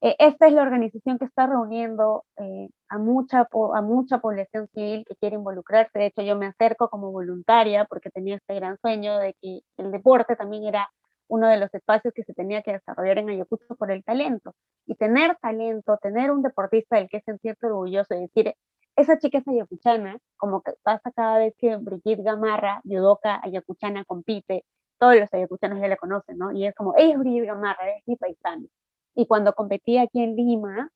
Eh, 0.00 0.16
esta 0.18 0.48
es 0.48 0.52
la 0.52 0.62
organización 0.62 1.18
que 1.18 1.26
está 1.26 1.46
reuniendo 1.46 2.24
eh, 2.36 2.68
a, 2.88 2.98
mucha, 2.98 3.46
a 3.74 3.82
mucha 3.82 4.18
población 4.18 4.68
civil 4.74 5.04
que 5.06 5.14
quiere 5.16 5.36
involucrarse. 5.36 5.98
De 5.98 6.06
hecho, 6.06 6.22
yo 6.22 6.36
me 6.36 6.46
acerco 6.46 6.88
como 6.88 7.12
voluntaria 7.12 7.84
porque 7.84 8.10
tenía 8.10 8.36
este 8.36 8.54
gran 8.54 8.78
sueño 8.80 9.18
de 9.18 9.34
que 9.40 9.60
el 9.76 9.92
deporte 9.92 10.34
también 10.36 10.64
era 10.64 10.88
uno 11.28 11.48
de 11.48 11.56
los 11.58 11.72
espacios 11.72 12.12
que 12.14 12.24
se 12.24 12.34
tenía 12.34 12.62
que 12.62 12.72
desarrollar 12.72 13.18
en 13.18 13.30
Ayacucho 13.30 13.74
por 13.76 13.90
el 13.90 14.04
talento. 14.04 14.54
Y 14.86 14.96
tener 14.96 15.36
talento, 15.40 15.98
tener 16.02 16.30
un 16.30 16.42
deportista 16.42 16.96
del 16.96 17.08
que 17.08 17.22
sentirte 17.22 17.66
orgulloso 17.66 18.14
y 18.14 18.20
decir, 18.20 18.54
esa 18.96 19.18
chica 19.18 19.38
es 19.38 19.48
ayacuchana, 19.48 20.18
como 20.36 20.62
que 20.62 20.72
pasa 20.82 21.10
cada 21.12 21.38
vez 21.38 21.54
que 21.58 21.76
Brigitte 21.76 22.22
Gamarra, 22.22 22.80
judoka 22.84 23.40
ayacuchana, 23.42 24.04
compite, 24.04 24.64
todos 24.98 25.16
los 25.16 25.32
ayacuchanos 25.32 25.80
ya 25.80 25.88
la 25.88 25.96
conocen, 25.96 26.38
¿no? 26.38 26.52
Y 26.52 26.66
es 26.66 26.74
como, 26.74 26.94
ella 26.96 27.14
es 27.14 27.18
Brigitte 27.18 27.46
Gamarra, 27.46 27.90
es 27.90 28.02
mi 28.06 28.16
paisana. 28.16 28.66
Y 29.14 29.26
cuando 29.26 29.54
competí 29.54 29.98
aquí 29.98 30.22
en 30.22 30.36
Lima, 30.36 30.90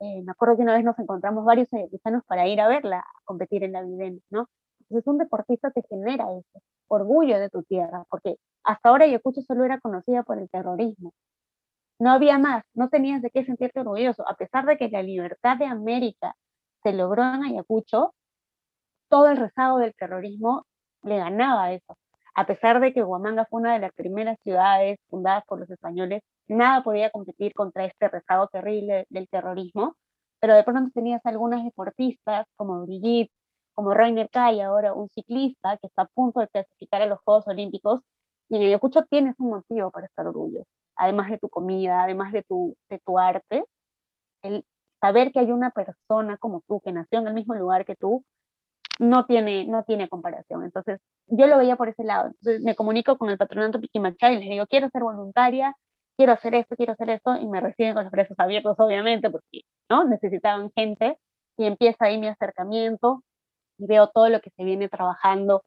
eh, 0.00 0.22
me 0.22 0.32
acuerdo 0.32 0.56
que 0.56 0.62
una 0.62 0.74
vez 0.74 0.84
nos 0.84 0.98
encontramos 0.98 1.44
varios 1.44 1.72
ayacuchanos 1.72 2.24
para 2.26 2.46
ir 2.48 2.60
a 2.60 2.68
verla 2.68 3.04
competir 3.24 3.64
en 3.64 3.72
la 3.72 3.82
Vivena, 3.82 4.20
¿no? 4.30 4.48
Entonces 4.80 5.06
un 5.06 5.18
deportista 5.18 5.70
te 5.70 5.82
genera 5.88 6.26
eso, 6.32 6.62
orgullo 6.88 7.38
de 7.38 7.50
tu 7.50 7.62
tierra, 7.64 8.04
porque 8.10 8.36
hasta 8.64 8.88
ahora 8.88 9.04
Ayacucho 9.06 9.42
solo 9.42 9.64
era 9.64 9.80
conocida 9.80 10.22
por 10.22 10.38
el 10.38 10.48
terrorismo. 10.50 11.12
No 12.00 12.10
había 12.12 12.38
más, 12.38 12.64
no 12.74 12.88
tenías 12.88 13.22
de 13.22 13.30
qué 13.30 13.44
sentirte 13.44 13.80
orgulloso, 13.80 14.28
a 14.28 14.36
pesar 14.36 14.66
de 14.66 14.78
que 14.78 14.88
la 14.88 15.02
libertad 15.02 15.56
de 15.58 15.66
América 15.66 16.34
se 16.82 16.92
logró 16.92 17.22
en 17.22 17.44
Ayacucho, 17.44 18.14
todo 19.08 19.28
el 19.28 19.36
rezago 19.36 19.78
del 19.78 19.94
terrorismo 19.94 20.66
le 21.02 21.18
ganaba 21.18 21.64
a 21.64 21.72
eso. 21.72 21.96
A 22.34 22.46
pesar 22.46 22.80
de 22.80 22.92
que 22.92 23.02
Huamanga 23.02 23.46
fue 23.50 23.60
una 23.60 23.74
de 23.74 23.80
las 23.80 23.92
primeras 23.94 24.38
ciudades 24.44 24.98
fundadas 25.08 25.44
por 25.46 25.60
los 25.60 25.70
españoles 25.70 26.22
nada 26.48 26.82
podía 26.82 27.10
competir 27.10 27.52
contra 27.54 27.84
este 27.84 28.08
rezago 28.08 28.48
terrible 28.48 29.06
del 29.10 29.28
terrorismo, 29.28 29.96
pero 30.40 30.54
de 30.54 30.64
pronto 30.64 30.90
tenías 30.94 31.20
algunas 31.24 31.64
deportistas 31.64 32.46
como 32.56 32.82
Brigitte, 32.86 33.30
como 33.74 33.94
Rainer 33.94 34.28
Kay, 34.30 34.60
ahora 34.60 34.94
un 34.94 35.08
ciclista 35.10 35.76
que 35.78 35.86
está 35.88 36.02
a 36.02 36.06
punto 36.06 36.40
de 36.40 36.48
clasificar 36.48 37.02
a 37.02 37.06
los 37.06 37.20
Juegos 37.20 37.46
Olímpicos, 37.48 38.00
y 38.48 38.56
en 38.56 38.62
Ayacucho 38.62 39.04
tienes 39.10 39.34
un 39.38 39.50
motivo 39.50 39.90
para 39.90 40.06
estar 40.06 40.26
orgulloso, 40.26 40.66
además 40.96 41.30
de 41.30 41.38
tu 41.38 41.48
comida, 41.48 42.02
además 42.02 42.32
de 42.32 42.42
tu, 42.42 42.74
de 42.88 42.98
tu 43.00 43.18
arte, 43.18 43.64
el 44.42 44.64
saber 45.00 45.32
que 45.32 45.40
hay 45.40 45.52
una 45.52 45.70
persona 45.70 46.36
como 46.38 46.62
tú 46.66 46.80
que 46.80 46.92
nació 46.92 47.20
en 47.20 47.28
el 47.28 47.34
mismo 47.34 47.54
lugar 47.54 47.84
que 47.84 47.96
tú, 47.96 48.24
no 48.98 49.26
tiene, 49.26 49.66
no 49.66 49.84
tiene 49.84 50.08
comparación. 50.08 50.64
Entonces, 50.64 51.00
yo 51.26 51.46
lo 51.46 51.58
veía 51.58 51.76
por 51.76 51.88
ese 51.88 52.04
lado. 52.04 52.28
Entonces, 52.28 52.62
me 52.62 52.74
comunico 52.74 53.16
con 53.18 53.30
el 53.30 53.38
patronato 53.38 53.80
Piquimachay 53.80 54.36
y 54.36 54.38
les 54.40 54.50
digo, 54.50 54.66
quiero 54.66 54.88
ser 54.90 55.02
voluntaria, 55.02 55.74
quiero 56.16 56.32
hacer 56.32 56.54
esto, 56.54 56.76
quiero 56.76 56.92
hacer 56.92 57.10
esto, 57.10 57.36
y 57.36 57.46
me 57.46 57.60
reciben 57.60 57.94
con 57.94 58.04
los 58.04 58.12
brazos 58.12 58.36
abiertos, 58.38 58.76
obviamente, 58.78 59.30
porque 59.30 59.62
¿no? 59.88 60.04
necesitaban 60.04 60.70
gente, 60.74 61.18
y 61.56 61.66
empieza 61.66 62.06
ahí 62.06 62.18
mi 62.18 62.28
acercamiento, 62.28 63.22
y 63.78 63.86
veo 63.86 64.08
todo 64.08 64.28
lo 64.28 64.40
que 64.40 64.50
se 64.50 64.64
viene 64.64 64.88
trabajando. 64.88 65.64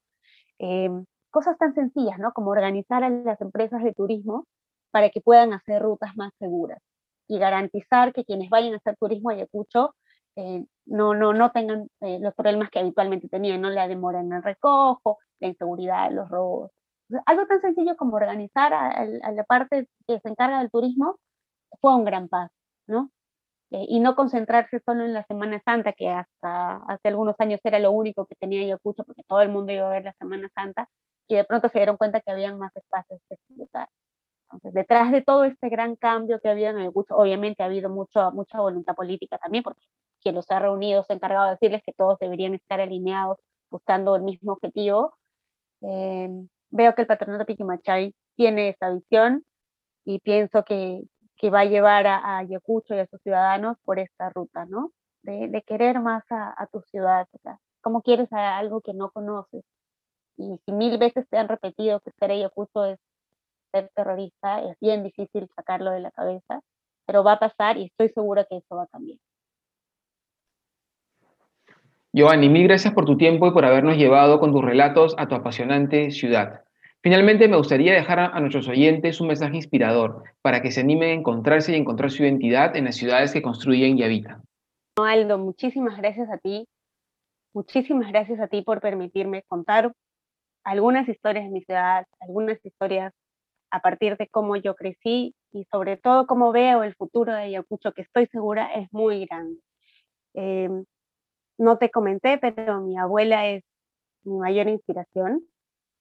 Em, 0.60 1.06
cosas 1.32 1.58
tan 1.58 1.74
sencillas, 1.74 2.20
¿no? 2.20 2.34
Como 2.34 2.52
organizar 2.52 3.04
a 3.04 3.10
las 3.10 3.40
empresas 3.42 3.84
de 3.84 3.94
turismo 3.94 4.46
para 4.92 5.10
que 5.10 5.22
puedan 5.22 5.54
hacer 5.54 5.82
rutas 5.82 6.16
más 6.18 6.34
seguras 6.40 6.80
y 7.28 7.40
garantizar 7.40 8.14
que 8.14 8.26
quienes 8.26 8.50
vayan 8.50 8.74
a 8.74 8.78
hacer 8.78 8.96
turismo 8.98 9.30
a 9.30 9.34
Ayacucho 9.34 9.96
eh, 10.36 10.66
no, 10.86 11.14
no, 11.14 11.34
no 11.34 11.52
tengan 11.52 11.88
eh, 12.02 12.20
los 12.22 12.34
problemas 12.36 12.70
que 12.70 12.80
habitualmente 12.80 13.28
tenían, 13.30 13.62
¿no? 13.62 13.70
La 13.70 13.88
demora 13.88 14.22
en 14.22 14.32
el 14.34 14.44
recojo, 14.44 15.20
la 15.40 15.48
inseguridad, 15.50 16.12
los 16.12 16.30
robos 16.30 16.72
algo 17.26 17.46
tan 17.48 17.62
sencillo 17.62 17.96
como 17.98 18.16
organizar 18.16 18.74
a, 18.74 19.06
la 19.32 19.44
parte 19.44 19.88
que 20.08 20.20
se 20.20 20.30
encarga 20.30 20.60
del 20.60 20.72
turismo 20.72 21.18
fue 21.82 21.96
un 21.96 22.06
gran 22.06 22.28
paso, 22.30 22.54
¿no? 22.88 23.12
Eh, 23.72 23.86
y 23.88 24.00
no 24.02 24.16
concentrarse 24.16 24.82
solo 24.86 25.06
en 25.06 25.14
la 25.14 25.24
Semana 25.26 25.62
Santa, 25.64 25.94
que 25.94 26.10
hasta 26.10 26.78
hace 26.88 27.10
algunos 27.10 27.36
años 27.40 27.60
era 27.64 27.80
lo 27.80 27.92
único 27.92 28.26
que 28.26 28.36
tenía 28.36 28.62
Ayacucho, 28.62 29.04
porque 29.06 29.24
todo 29.28 29.42
el 29.42 29.50
mundo 29.50 29.72
iba 29.72 29.88
a 29.88 29.92
ver 29.92 30.04
la 30.04 30.14
Semana 30.14 30.50
Santa, 30.54 30.90
y 31.28 31.36
de 31.36 31.46
pronto 31.46 31.70
se 31.70 31.80
dieron 31.80 31.98
cuenta 31.98 32.22
que 32.22 32.32
habían 32.32 32.58
más 32.60 32.76
espacios 32.76 33.22
detrás 34.74 35.12
de 35.12 35.22
todo 35.22 35.46
este 35.46 35.70
gran 35.70 35.96
cambio 35.96 36.40
que 36.40 36.50
había 36.50 36.70
en 36.72 36.78
Ayacucho, 36.78 37.16
obviamente 37.16 37.64
ha 37.64 37.68
habido 37.68 37.90
mucho, 37.90 38.32
mucha 38.32 38.60
voluntad 38.60 38.96
política 38.96 39.38
también, 39.38 39.64
porque 39.64 39.82
quien 40.22 40.36
los 40.36 40.50
ha 40.52 40.60
reunido 40.60 41.04
se 41.04 41.14
ha 41.14 41.16
encargado 41.16 41.46
de 41.46 41.52
decirles 41.52 41.82
que 41.86 41.94
todos 41.94 42.20
deberían 42.20 42.54
estar 42.54 42.80
alineados 42.82 43.38
buscando 43.70 44.16
el 44.16 44.24
mismo 44.24 44.54
objetivo. 44.54 45.16
Eh, 45.82 46.30
veo 46.70 46.96
que 46.96 47.02
el 47.02 47.08
patronato 47.08 47.46
Piquimachay 47.46 48.14
tiene 48.36 48.70
esa 48.70 48.92
visión 48.92 49.44
y 50.06 50.20
pienso 50.20 50.64
que, 50.64 51.04
que 51.38 51.50
va 51.50 51.62
a 51.62 51.66
llevar 51.66 52.08
a, 52.08 52.38
Ayacucho 52.40 52.96
y 52.96 53.00
a 53.00 53.08
sus 53.08 53.22
ciudadanos 53.22 53.78
por 53.84 54.00
esta 54.00 54.30
ruta, 54.30 54.66
¿no? 54.66 54.92
De, 55.24 55.64
querer 55.68 56.00
más 56.00 56.24
a, 56.30 56.68
tu 56.72 56.82
ciudad, 56.84 57.28
o 57.32 57.38
sea, 57.44 57.60
¿cómo 57.82 58.02
quieres 58.02 58.32
a 58.34 58.58
algo 58.58 58.82
que 58.82 58.94
no 58.94 59.12
conoces? 59.12 59.64
Y 60.38 60.58
si 60.66 60.72
mil 60.72 60.98
veces 60.98 61.28
te 61.30 61.38
han 61.38 61.48
repetido 61.50 62.00
que 62.02 62.12
ser 62.20 62.32
Ayacucho 62.32 62.86
es 62.86 63.00
ser 63.72 63.90
terrorista, 63.96 64.62
es 64.64 64.78
bien 64.80 65.04
difícil 65.04 65.48
sacarlo 65.56 65.92
de 65.92 66.02
la 66.02 66.12
cabeza, 66.12 66.62
pero 67.06 67.24
va 67.24 67.34
a 67.34 67.40
pasar 67.40 67.78
y 67.78 67.86
estoy 67.86 68.10
segura 68.10 68.46
que 68.50 68.58
eso 68.58 68.76
va 68.76 68.84
a 68.84 68.88
cambiar. 68.88 69.18
Giovanni, 72.14 72.50
mil 72.50 72.68
gracias 72.68 72.94
por 72.94 73.06
tu 73.06 73.16
tiempo 73.16 73.48
y 73.48 73.52
por 73.52 73.64
habernos 73.64 73.96
llevado 73.96 74.40
con 74.40 74.52
tus 74.52 74.64
relatos 74.64 75.16
a 75.18 75.28
tu 75.28 75.36
apasionante 75.36 76.12
ciudad. 76.12 76.62
Finalmente, 77.02 77.48
me 77.48 77.58
gustaría 77.58 77.94
dejar 77.94 78.20
a, 78.20 78.40
nuestros 78.42 78.68
oyentes 78.68 79.22
un 79.22 79.28
mensaje 79.28 79.56
inspirador 79.56 80.24
para 80.42 80.62
que 80.62 80.72
se 80.72 80.82
animen 80.82 81.10
a 81.10 81.14
encontrarse 81.14 81.72
y 81.72 81.76
encontrar 81.76 82.12
su 82.12 82.24
identidad 82.24 82.76
en 82.76 82.86
las 82.86 82.96
ciudades 82.96 83.32
que 83.32 83.42
construyen 83.42 83.98
y 83.98 84.04
habitan. 84.04 84.44
Aldo, 84.98 85.40
muchísimas 85.40 85.98
gracias 85.98 86.30
a 86.30 86.38
ti. 86.38 86.68
Muchísimas 87.54 88.12
gracias 88.12 88.40
a 88.40 88.48
ti 88.48 88.62
por 88.62 88.82
permitirme 88.82 89.44
contar 89.48 89.94
algunas 90.64 91.10
historias 91.10 91.46
de 91.46 91.52
mi 91.52 91.62
ciudad, 91.64 92.06
algunas 92.20 92.64
historias 92.64 93.14
a 93.72 93.80
partir 93.82 94.18
de 94.18 94.28
cómo 94.28 94.56
yo 94.58 94.76
crecí 94.76 95.36
y 95.52 95.66
sobre 95.66 95.98
todo 95.98 96.28
cómo 96.28 96.52
veo 96.52 96.84
el 96.84 96.96
futuro 96.96 97.34
de 97.34 97.44
Ayacucho, 97.44 97.94
que 97.94 98.02
estoy 98.04 98.28
segura 98.28 98.74
es 98.74 98.92
muy 98.92 99.26
grande. 99.26 99.60
Em, 100.34 100.86
no 101.58 101.78
te 101.78 101.90
comenté, 101.90 102.38
pero 102.38 102.82
mi 102.82 102.98
abuela 102.98 103.48
es 103.48 103.64
mi 104.24 104.38
mayor 104.38 104.68
inspiración. 104.68 105.46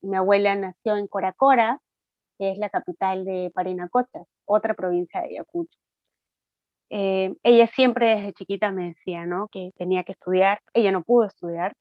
Mi 0.03 0.17
abuela 0.17 0.55
nació 0.57 0.97
en 0.97 1.07
Coracora, 1.07 1.81
que 2.39 2.53
es 2.53 2.59
la 2.59 2.71
capital 2.71 3.25
de 3.25 3.51
Parinacochas, 3.55 4.27
otra 4.47 4.75
provincia 4.75 5.21
de 5.21 5.29
Ayacucho. 5.29 5.79
Eh, 6.91 7.35
ella 7.45 7.69
siempre 7.69 8.17
desde 8.17 8.33
chiquita 8.33 8.73
me 8.73 8.89
decía 8.89 9.25
¿no? 9.25 9.49
que 9.49 9.71
tenía 9.77 10.03
que 10.03 10.13
estudiar, 10.13 10.61
ella 10.75 10.91
no 10.91 11.03
pudo 11.05 11.27
estudiar 11.27 11.77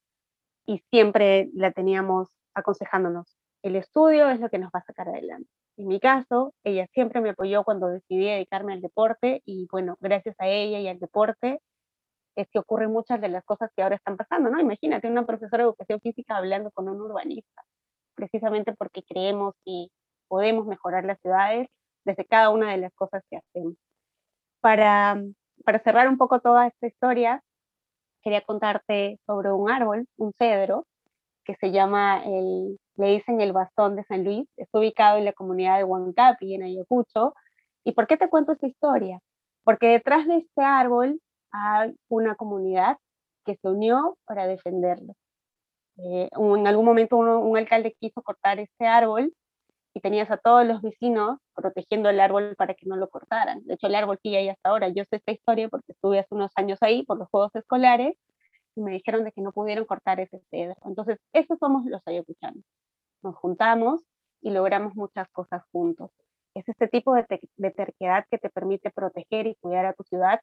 y 0.68 0.80
siempre 0.92 1.50
la 1.54 1.72
teníamos 1.72 2.30
aconsejándonos, 2.54 3.36
el 3.64 3.76
estudio 3.76 4.30
es 4.30 4.40
lo 4.40 4.50
que 4.50 4.60
nos 4.60 4.72
va 4.72 4.80
a 4.80 4.86
sacar 4.86 5.10
adelante. 5.10 5.50
En 5.80 5.88
mi 5.88 6.02
caso, 6.02 6.54
ella 6.66 6.88
siempre 6.94 7.22
me 7.22 7.30
apoyó 7.30 7.64
cuando 7.64 7.88
decidí 7.88 8.26
dedicarme 8.26 8.74
al 8.74 8.82
deporte 8.82 9.42
y 9.46 9.66
bueno, 9.72 9.98
gracias 10.02 10.36
a 10.38 10.48
ella 10.50 10.80
y 10.80 10.90
al 10.90 11.00
deporte 11.00 11.62
es 12.36 12.50
que 12.52 12.60
ocurren 12.60 12.92
muchas 12.92 13.22
de 13.22 13.30
las 13.30 13.46
cosas 13.46 13.72
que 13.74 13.84
ahora 13.84 13.96
están 13.96 14.18
pasando, 14.18 14.50
¿no? 14.50 14.60
Imagínate 14.60 15.08
una 15.08 15.26
profesora 15.26 15.64
de 15.64 15.70
educación 15.70 16.02
física 16.02 16.36
hablando 16.36 16.70
con 16.72 16.90
un 16.90 17.00
urbanista, 17.00 17.64
precisamente 18.14 18.74
porque 18.76 19.04
creemos 19.04 19.56
que 19.66 19.88
podemos 20.28 20.68
mejorar 20.68 21.06
las 21.06 21.20
ciudades 21.22 21.70
desde 22.04 22.26
cada 22.26 22.50
una 22.50 22.72
de 22.72 22.80
las 22.80 22.94
cosas 22.94 23.24
que 23.30 23.38
hacemos. 23.38 23.76
Para, 24.62 25.24
para 25.64 25.80
cerrar 25.80 26.10
un 26.10 26.18
poco 26.18 26.42
toda 26.42 26.68
esta 26.68 26.88
historia, 26.88 27.42
quería 28.22 28.42
contarte 28.42 29.18
sobre 29.26 29.54
un 29.54 29.70
árbol, 29.72 30.08
un 30.18 30.34
cedro, 30.38 30.86
que 31.46 31.56
se 31.56 31.72
llama, 31.72 32.22
el, 32.26 32.78
le 33.00 33.08
dicen 33.14 33.40
el 33.42 33.54
bastón 33.54 33.96
de 33.96 34.04
San 34.04 34.26
Luis, 34.26 34.48
está 34.58 34.80
ubicado 34.80 35.18
en 35.18 35.26
la 35.26 35.34
comunidad 35.34 35.78
de 35.78 35.86
Huancapi, 35.86 36.54
en 36.54 36.64
Ayacucho. 36.64 37.34
¿Y 37.86 37.94
por 37.94 38.08
qué 38.08 38.18
te 38.18 38.30
cuento 38.30 38.52
esta 38.52 38.68
historia? 38.68 39.20
Porque 39.64 39.88
detrás 39.88 40.28
de 40.28 40.38
este 40.38 40.62
árbol 40.62 41.22
hay 41.52 41.96
una 42.10 42.36
comunidad 42.36 42.98
que 43.46 43.56
se 43.56 43.70
unió 43.70 44.18
para 44.26 44.48
defenderlo. 44.48 45.14
Eh, 45.98 46.30
en 46.32 46.68
algún 46.68 46.86
momento 46.86 47.18
un 47.18 47.58
alcalde 47.58 47.96
quiso 48.00 48.22
cortar 48.22 48.60
este 48.60 48.86
árbol 48.86 49.34
y 49.94 50.02
tenías 50.02 50.30
a 50.32 50.38
todos 50.38 50.66
los 50.66 50.82
vecinos 50.82 51.40
protegiendo 51.56 52.10
el 52.10 52.20
árbol 52.20 52.56
para 52.58 52.74
que 52.74 52.86
no 52.86 52.98
lo 52.98 53.10
cortaran. 53.10 53.66
De 53.66 53.76
hecho, 53.76 53.88
el 53.88 53.96
árbol 53.96 54.20
sigue 54.22 54.38
ahí 54.38 54.50
hasta 54.50 54.70
ahora. 54.70 54.90
Yo 54.90 55.04
sé 55.10 55.18
esta 55.18 55.32
historia 55.32 55.70
porque 55.70 55.94
estuve 55.94 56.20
hace 56.20 56.36
unos 56.36 56.52
años 56.56 56.80
ahí 56.82 57.04
por 57.04 57.18
los 57.18 57.30
Juegos 57.30 57.56
Escolares 57.56 58.16
y 58.76 58.82
me 58.82 58.92
dijeron 58.92 59.24
de 59.24 59.32
que 59.32 59.42
no 59.42 59.52
pudieron 59.52 59.86
cortar 59.86 60.20
ese 60.20 60.42
cedro. 60.52 60.76
Entonces, 60.86 61.18
esos 61.34 61.58
somos 61.60 61.86
los 61.86 62.02
ayacuchanos. 62.06 62.64
Nos 63.22 63.36
juntamos 63.36 64.02
y 64.42 64.52
logramos 64.52 64.96
muchas 64.96 65.28
cosas 65.30 65.64
juntos. 65.72 66.12
Es 66.56 66.68
este 66.68 66.88
tipo 66.88 67.14
de, 67.14 67.26
de 67.58 67.72
terquedad 67.72 68.26
que 68.30 68.38
te 68.38 68.50
permite 68.50 68.92
proteger 68.92 69.48
y 69.48 69.56
cuidar 69.56 69.86
a 69.86 69.94
tu 69.94 70.04
ciudad. 70.04 70.40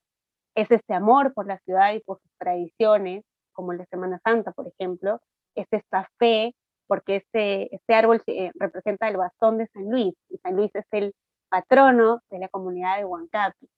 Es 0.54 0.70
este 0.70 0.94
amor 0.94 1.34
por 1.34 1.46
la 1.46 1.58
ciudad 1.60 1.94
y 1.94 2.00
por 2.00 2.20
sus 2.20 2.30
tradiciones, 2.38 3.24
como 3.52 3.72
la 3.72 3.86
Semana 3.86 4.20
Santa, 4.24 4.52
por 4.52 4.68
ejemplo. 4.68 5.20
Es 5.54 5.66
esta 5.70 6.08
fe 6.18 6.54
porque 6.86 7.16
este, 7.16 7.74
este 7.74 7.94
árbol 7.94 8.22
eh, 8.26 8.50
representa 8.54 9.08
el 9.08 9.16
bastón 9.16 9.58
de 9.58 9.66
San 9.68 9.90
Luis, 9.90 10.14
y 10.28 10.38
San 10.38 10.56
Luis 10.56 10.70
es 10.74 10.86
el 10.92 11.14
patrono 11.48 12.20
de 12.30 12.38
la 12.38 12.48
comunidad 12.48 12.98
de 12.98 13.04
Huancapi. 13.04 13.68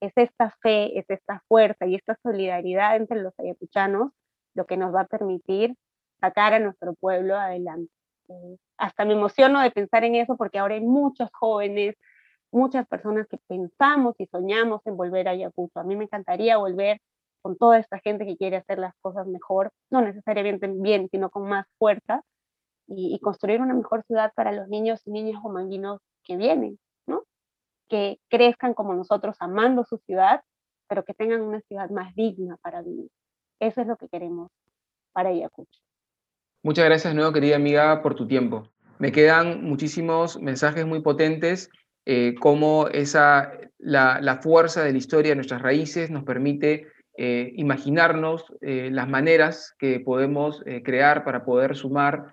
Es 0.00 0.12
esta 0.16 0.50
fe, 0.62 0.98
es 0.98 1.08
esta 1.08 1.42
fuerza 1.48 1.86
y 1.86 1.94
esta 1.94 2.16
solidaridad 2.22 2.96
entre 2.96 3.22
los 3.22 3.32
ayacuchanos 3.38 4.12
lo 4.54 4.66
que 4.66 4.76
nos 4.76 4.94
va 4.94 5.02
a 5.02 5.06
permitir 5.06 5.74
sacar 6.20 6.54
a 6.54 6.58
nuestro 6.58 6.94
pueblo 6.94 7.36
adelante. 7.36 7.92
Eh, 8.32 8.56
hasta 8.78 9.04
me 9.04 9.14
emociono 9.14 9.60
de 9.60 9.70
pensar 9.70 10.04
en 10.04 10.14
eso 10.16 10.36
porque 10.36 10.58
ahora 10.58 10.74
hay 10.74 10.80
muchos 10.80 11.30
jóvenes, 11.32 11.96
muchas 12.50 12.86
personas 12.86 13.26
que 13.28 13.38
pensamos 13.46 14.14
y 14.18 14.26
soñamos 14.26 14.80
en 14.86 14.96
volver 14.96 15.28
a 15.28 15.32
Ayacucho. 15.32 15.80
A 15.80 15.84
mí 15.84 15.96
me 15.96 16.04
encantaría 16.04 16.56
volver 16.56 17.00
con 17.42 17.56
toda 17.56 17.78
esta 17.78 17.98
gente 17.98 18.24
que 18.26 18.36
quiere 18.36 18.56
hacer 18.56 18.78
las 18.78 18.94
cosas 19.00 19.26
mejor, 19.26 19.72
no 19.90 20.00
necesariamente 20.00 20.68
bien, 20.68 21.08
sino 21.10 21.30
con 21.30 21.48
más 21.48 21.66
fuerza, 21.78 22.22
y, 22.86 23.18
construir 23.20 23.60
una 23.60 23.74
mejor 23.74 24.04
ciudad 24.04 24.32
para 24.34 24.52
los 24.52 24.68
niños 24.68 25.00
y 25.06 25.12
niñas 25.12 25.42
humanguinos 25.42 26.00
que 26.24 26.36
vienen, 26.36 26.78
¿no? 27.06 27.24
Que 27.88 28.18
crezcan 28.28 28.74
como 28.74 28.94
nosotros 28.94 29.36
amando 29.40 29.84
su 29.84 29.98
ciudad, 29.98 30.42
pero 30.88 31.04
que 31.04 31.14
tengan 31.14 31.42
una 31.42 31.60
ciudad 31.62 31.90
más 31.90 32.14
digna 32.14 32.56
para 32.58 32.82
vivir. 32.82 33.10
Eso 33.60 33.80
es 33.80 33.86
lo 33.86 33.96
que 33.96 34.08
queremos 34.08 34.50
para 35.12 35.30
Ayacucho. 35.30 35.80
Muchas 36.64 36.84
gracias, 36.84 37.12
nuevo 37.12 37.32
querida 37.32 37.56
amiga, 37.56 38.02
por 38.02 38.14
tu 38.14 38.28
tiempo. 38.28 38.68
Me 39.00 39.10
quedan 39.10 39.64
muchísimos 39.64 40.40
mensajes 40.40 40.86
muy 40.86 41.00
potentes, 41.00 41.68
eh, 42.06 42.36
como 42.38 42.86
esa, 42.86 43.50
la, 43.78 44.38
fuerza 44.40 44.84
de 44.84 44.92
la 44.92 44.98
historia 44.98 45.32
de 45.32 45.34
nuestras 45.34 45.60
raíces 45.60 46.08
nos 46.10 46.22
permite 46.22 46.86
eh, 47.16 47.52
imaginarnos 47.56 48.44
eh, 48.60 48.90
las 48.92 49.08
maneras 49.08 49.74
que 49.76 49.98
podemos 49.98 50.62
crear 50.84 51.24
para 51.24 51.44
poder 51.44 51.74
sumar 51.74 52.32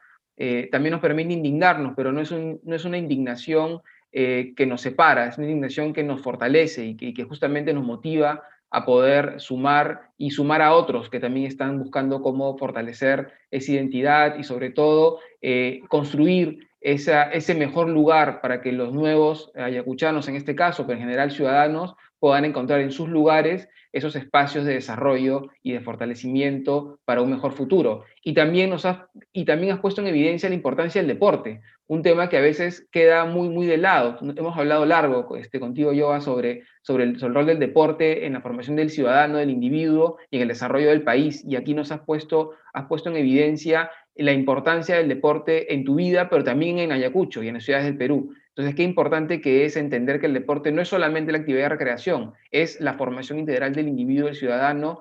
también 0.71 0.93
nos 0.93 1.01
permite 1.01 1.33
indignarnos, 1.33 1.93
pero 1.97 2.11
no 2.13 2.21
es, 2.21 2.85
una 2.85 2.97
indignación 2.97 3.81
que 4.11 4.65
nos 4.67 4.81
separa, 4.81 5.25
es 5.25 5.37
una 5.39 5.47
indignación 5.47 5.91
que 5.91 6.03
nos 6.03 6.21
fortalece 6.21 6.85
y 6.85 7.13
que, 7.13 7.23
justamente 7.23 7.73
nos 7.73 7.83
motiva 7.83 8.43
a 8.71 8.85
poder 8.85 9.39
sumar 9.39 10.11
y 10.17 10.31
sumar 10.31 10.61
a 10.61 10.73
otros 10.73 11.09
que 11.09 11.19
también 11.19 11.47
están 11.47 11.79
buscando 11.79 12.21
cómo 12.21 12.57
fortalecer 12.57 13.31
esa 13.51 13.71
identidad 13.71 14.37
y 14.37 14.43
sobre 14.43 14.69
todo 14.69 15.19
eh, 15.41 15.81
construir 15.89 16.69
ese 16.81 17.55
mejor 17.55 17.89
lugar 17.89 18.39
para 18.41 18.61
que 18.61 18.71
los 18.71 18.93
nuevos 18.93 19.51
ayacuchanos, 19.55 20.29
en 20.29 20.35
este 20.35 20.55
caso, 20.55 20.85
pero 20.85 20.97
en 20.97 21.03
general 21.03 21.31
ciudadanos, 21.31 21.95
puedan 22.19 22.45
encontrar 22.45 22.81
en 22.81 22.91
sus 22.91 23.09
lugares 23.09 23.69
esos 23.91 24.15
espacios 24.15 24.65
de 24.65 24.73
desarrollo 24.73 25.49
y 25.63 25.71
de 25.71 25.81
fortalecimiento 25.81 26.99
para 27.05 27.21
un 27.21 27.31
mejor 27.31 27.53
futuro. 27.53 28.05
Y 28.23 28.33
también, 28.33 28.69
nos 28.69 28.85
has, 28.85 28.99
y 29.33 29.45
también 29.45 29.73
has 29.73 29.79
puesto 29.79 30.01
en 30.01 30.07
evidencia 30.07 30.49
la 30.49 30.55
importancia 30.55 31.01
del 31.01 31.07
deporte, 31.07 31.61
un 31.87 32.03
tema 32.03 32.29
que 32.29 32.37
a 32.37 32.41
veces 32.41 32.87
queda 32.91 33.25
muy, 33.25 33.49
muy 33.49 33.65
de 33.65 33.77
lado. 33.77 34.19
Hemos 34.21 34.55
hablado 34.55 34.85
largo 34.85 35.35
este, 35.37 35.59
contigo, 35.59 35.91
Yoga, 35.91 36.21
sobre, 36.21 36.51
el, 36.51 36.63
sobre 36.85 37.05
el 37.05 37.33
rol 37.33 37.47
del 37.47 37.57
deporte 37.57 38.27
en 38.27 38.33
la 38.33 38.41
formación 38.41 38.75
del 38.75 38.91
ciudadano, 38.91 39.37
del 39.39 39.49
individuo 39.49 40.17
y 40.29 40.35
en 40.35 40.43
el 40.43 40.49
desarrollo 40.49 40.89
del 40.89 41.01
país. 41.01 41.43
Y 41.47 41.55
aquí 41.55 41.73
nos 41.73 41.91
has 41.91 42.01
puesto, 42.01 42.51
has 42.73 42.85
puesto 42.85 43.09
en 43.09 43.15
evidencia 43.15 43.89
la 44.23 44.33
importancia 44.33 44.95
del 44.95 45.07
deporte 45.07 45.73
en 45.73 45.83
tu 45.83 45.95
vida, 45.95 46.29
pero 46.29 46.43
también 46.43 46.79
en 46.79 46.91
Ayacucho 46.91 47.41
y 47.41 47.47
en 47.47 47.55
las 47.55 47.63
ciudades 47.63 47.85
del 47.85 47.97
Perú. 47.97 48.33
Entonces, 48.49 48.75
qué 48.75 48.83
importante 48.83 49.39
que 49.39 49.65
es 49.65 49.77
entender 49.77 50.19
que 50.19 50.25
el 50.25 50.33
deporte 50.33 50.71
no 50.71 50.81
es 50.81 50.89
solamente 50.89 51.31
la 51.31 51.37
actividad 51.37 51.63
de 51.63 51.69
recreación, 51.69 52.33
es 52.51 52.81
la 52.81 52.95
formación 52.95 53.39
integral 53.39 53.73
del 53.73 53.87
individuo, 53.87 54.27
del 54.27 54.35
ciudadano, 54.35 54.99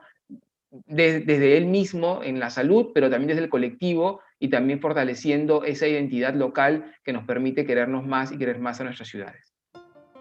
desde 0.70 1.56
él 1.56 1.66
mismo 1.66 2.20
en 2.22 2.38
la 2.38 2.50
salud, 2.50 2.90
pero 2.94 3.10
también 3.10 3.28
desde 3.28 3.42
el 3.42 3.50
colectivo 3.50 4.20
y 4.38 4.48
también 4.48 4.80
fortaleciendo 4.80 5.64
esa 5.64 5.88
identidad 5.88 6.34
local 6.34 6.92
que 7.04 7.12
nos 7.12 7.24
permite 7.24 7.64
querernos 7.64 8.06
más 8.06 8.32
y 8.32 8.38
querer 8.38 8.58
más 8.58 8.80
a 8.80 8.84
nuestras 8.84 9.08
ciudades. 9.08 9.54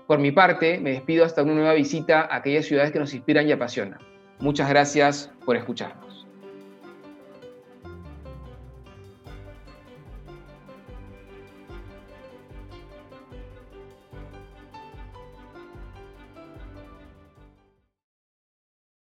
Por 0.08 0.20
mi 0.20 0.32
parte, 0.32 0.80
me 0.80 0.92
despido 0.92 1.26
hasta 1.26 1.44
una 1.44 1.54
nueva 1.54 1.74
visita 1.74 2.22
a 2.22 2.38
aquellas 2.38 2.66
ciudades 2.66 2.92
que 2.92 3.00
nos 3.00 3.14
inspiran 3.14 3.48
y 3.48 3.52
apasionan. 3.52 4.00
Muchas 4.40 4.70
gracias 4.70 5.32
por 5.46 5.58
escucharnos. 5.58 6.07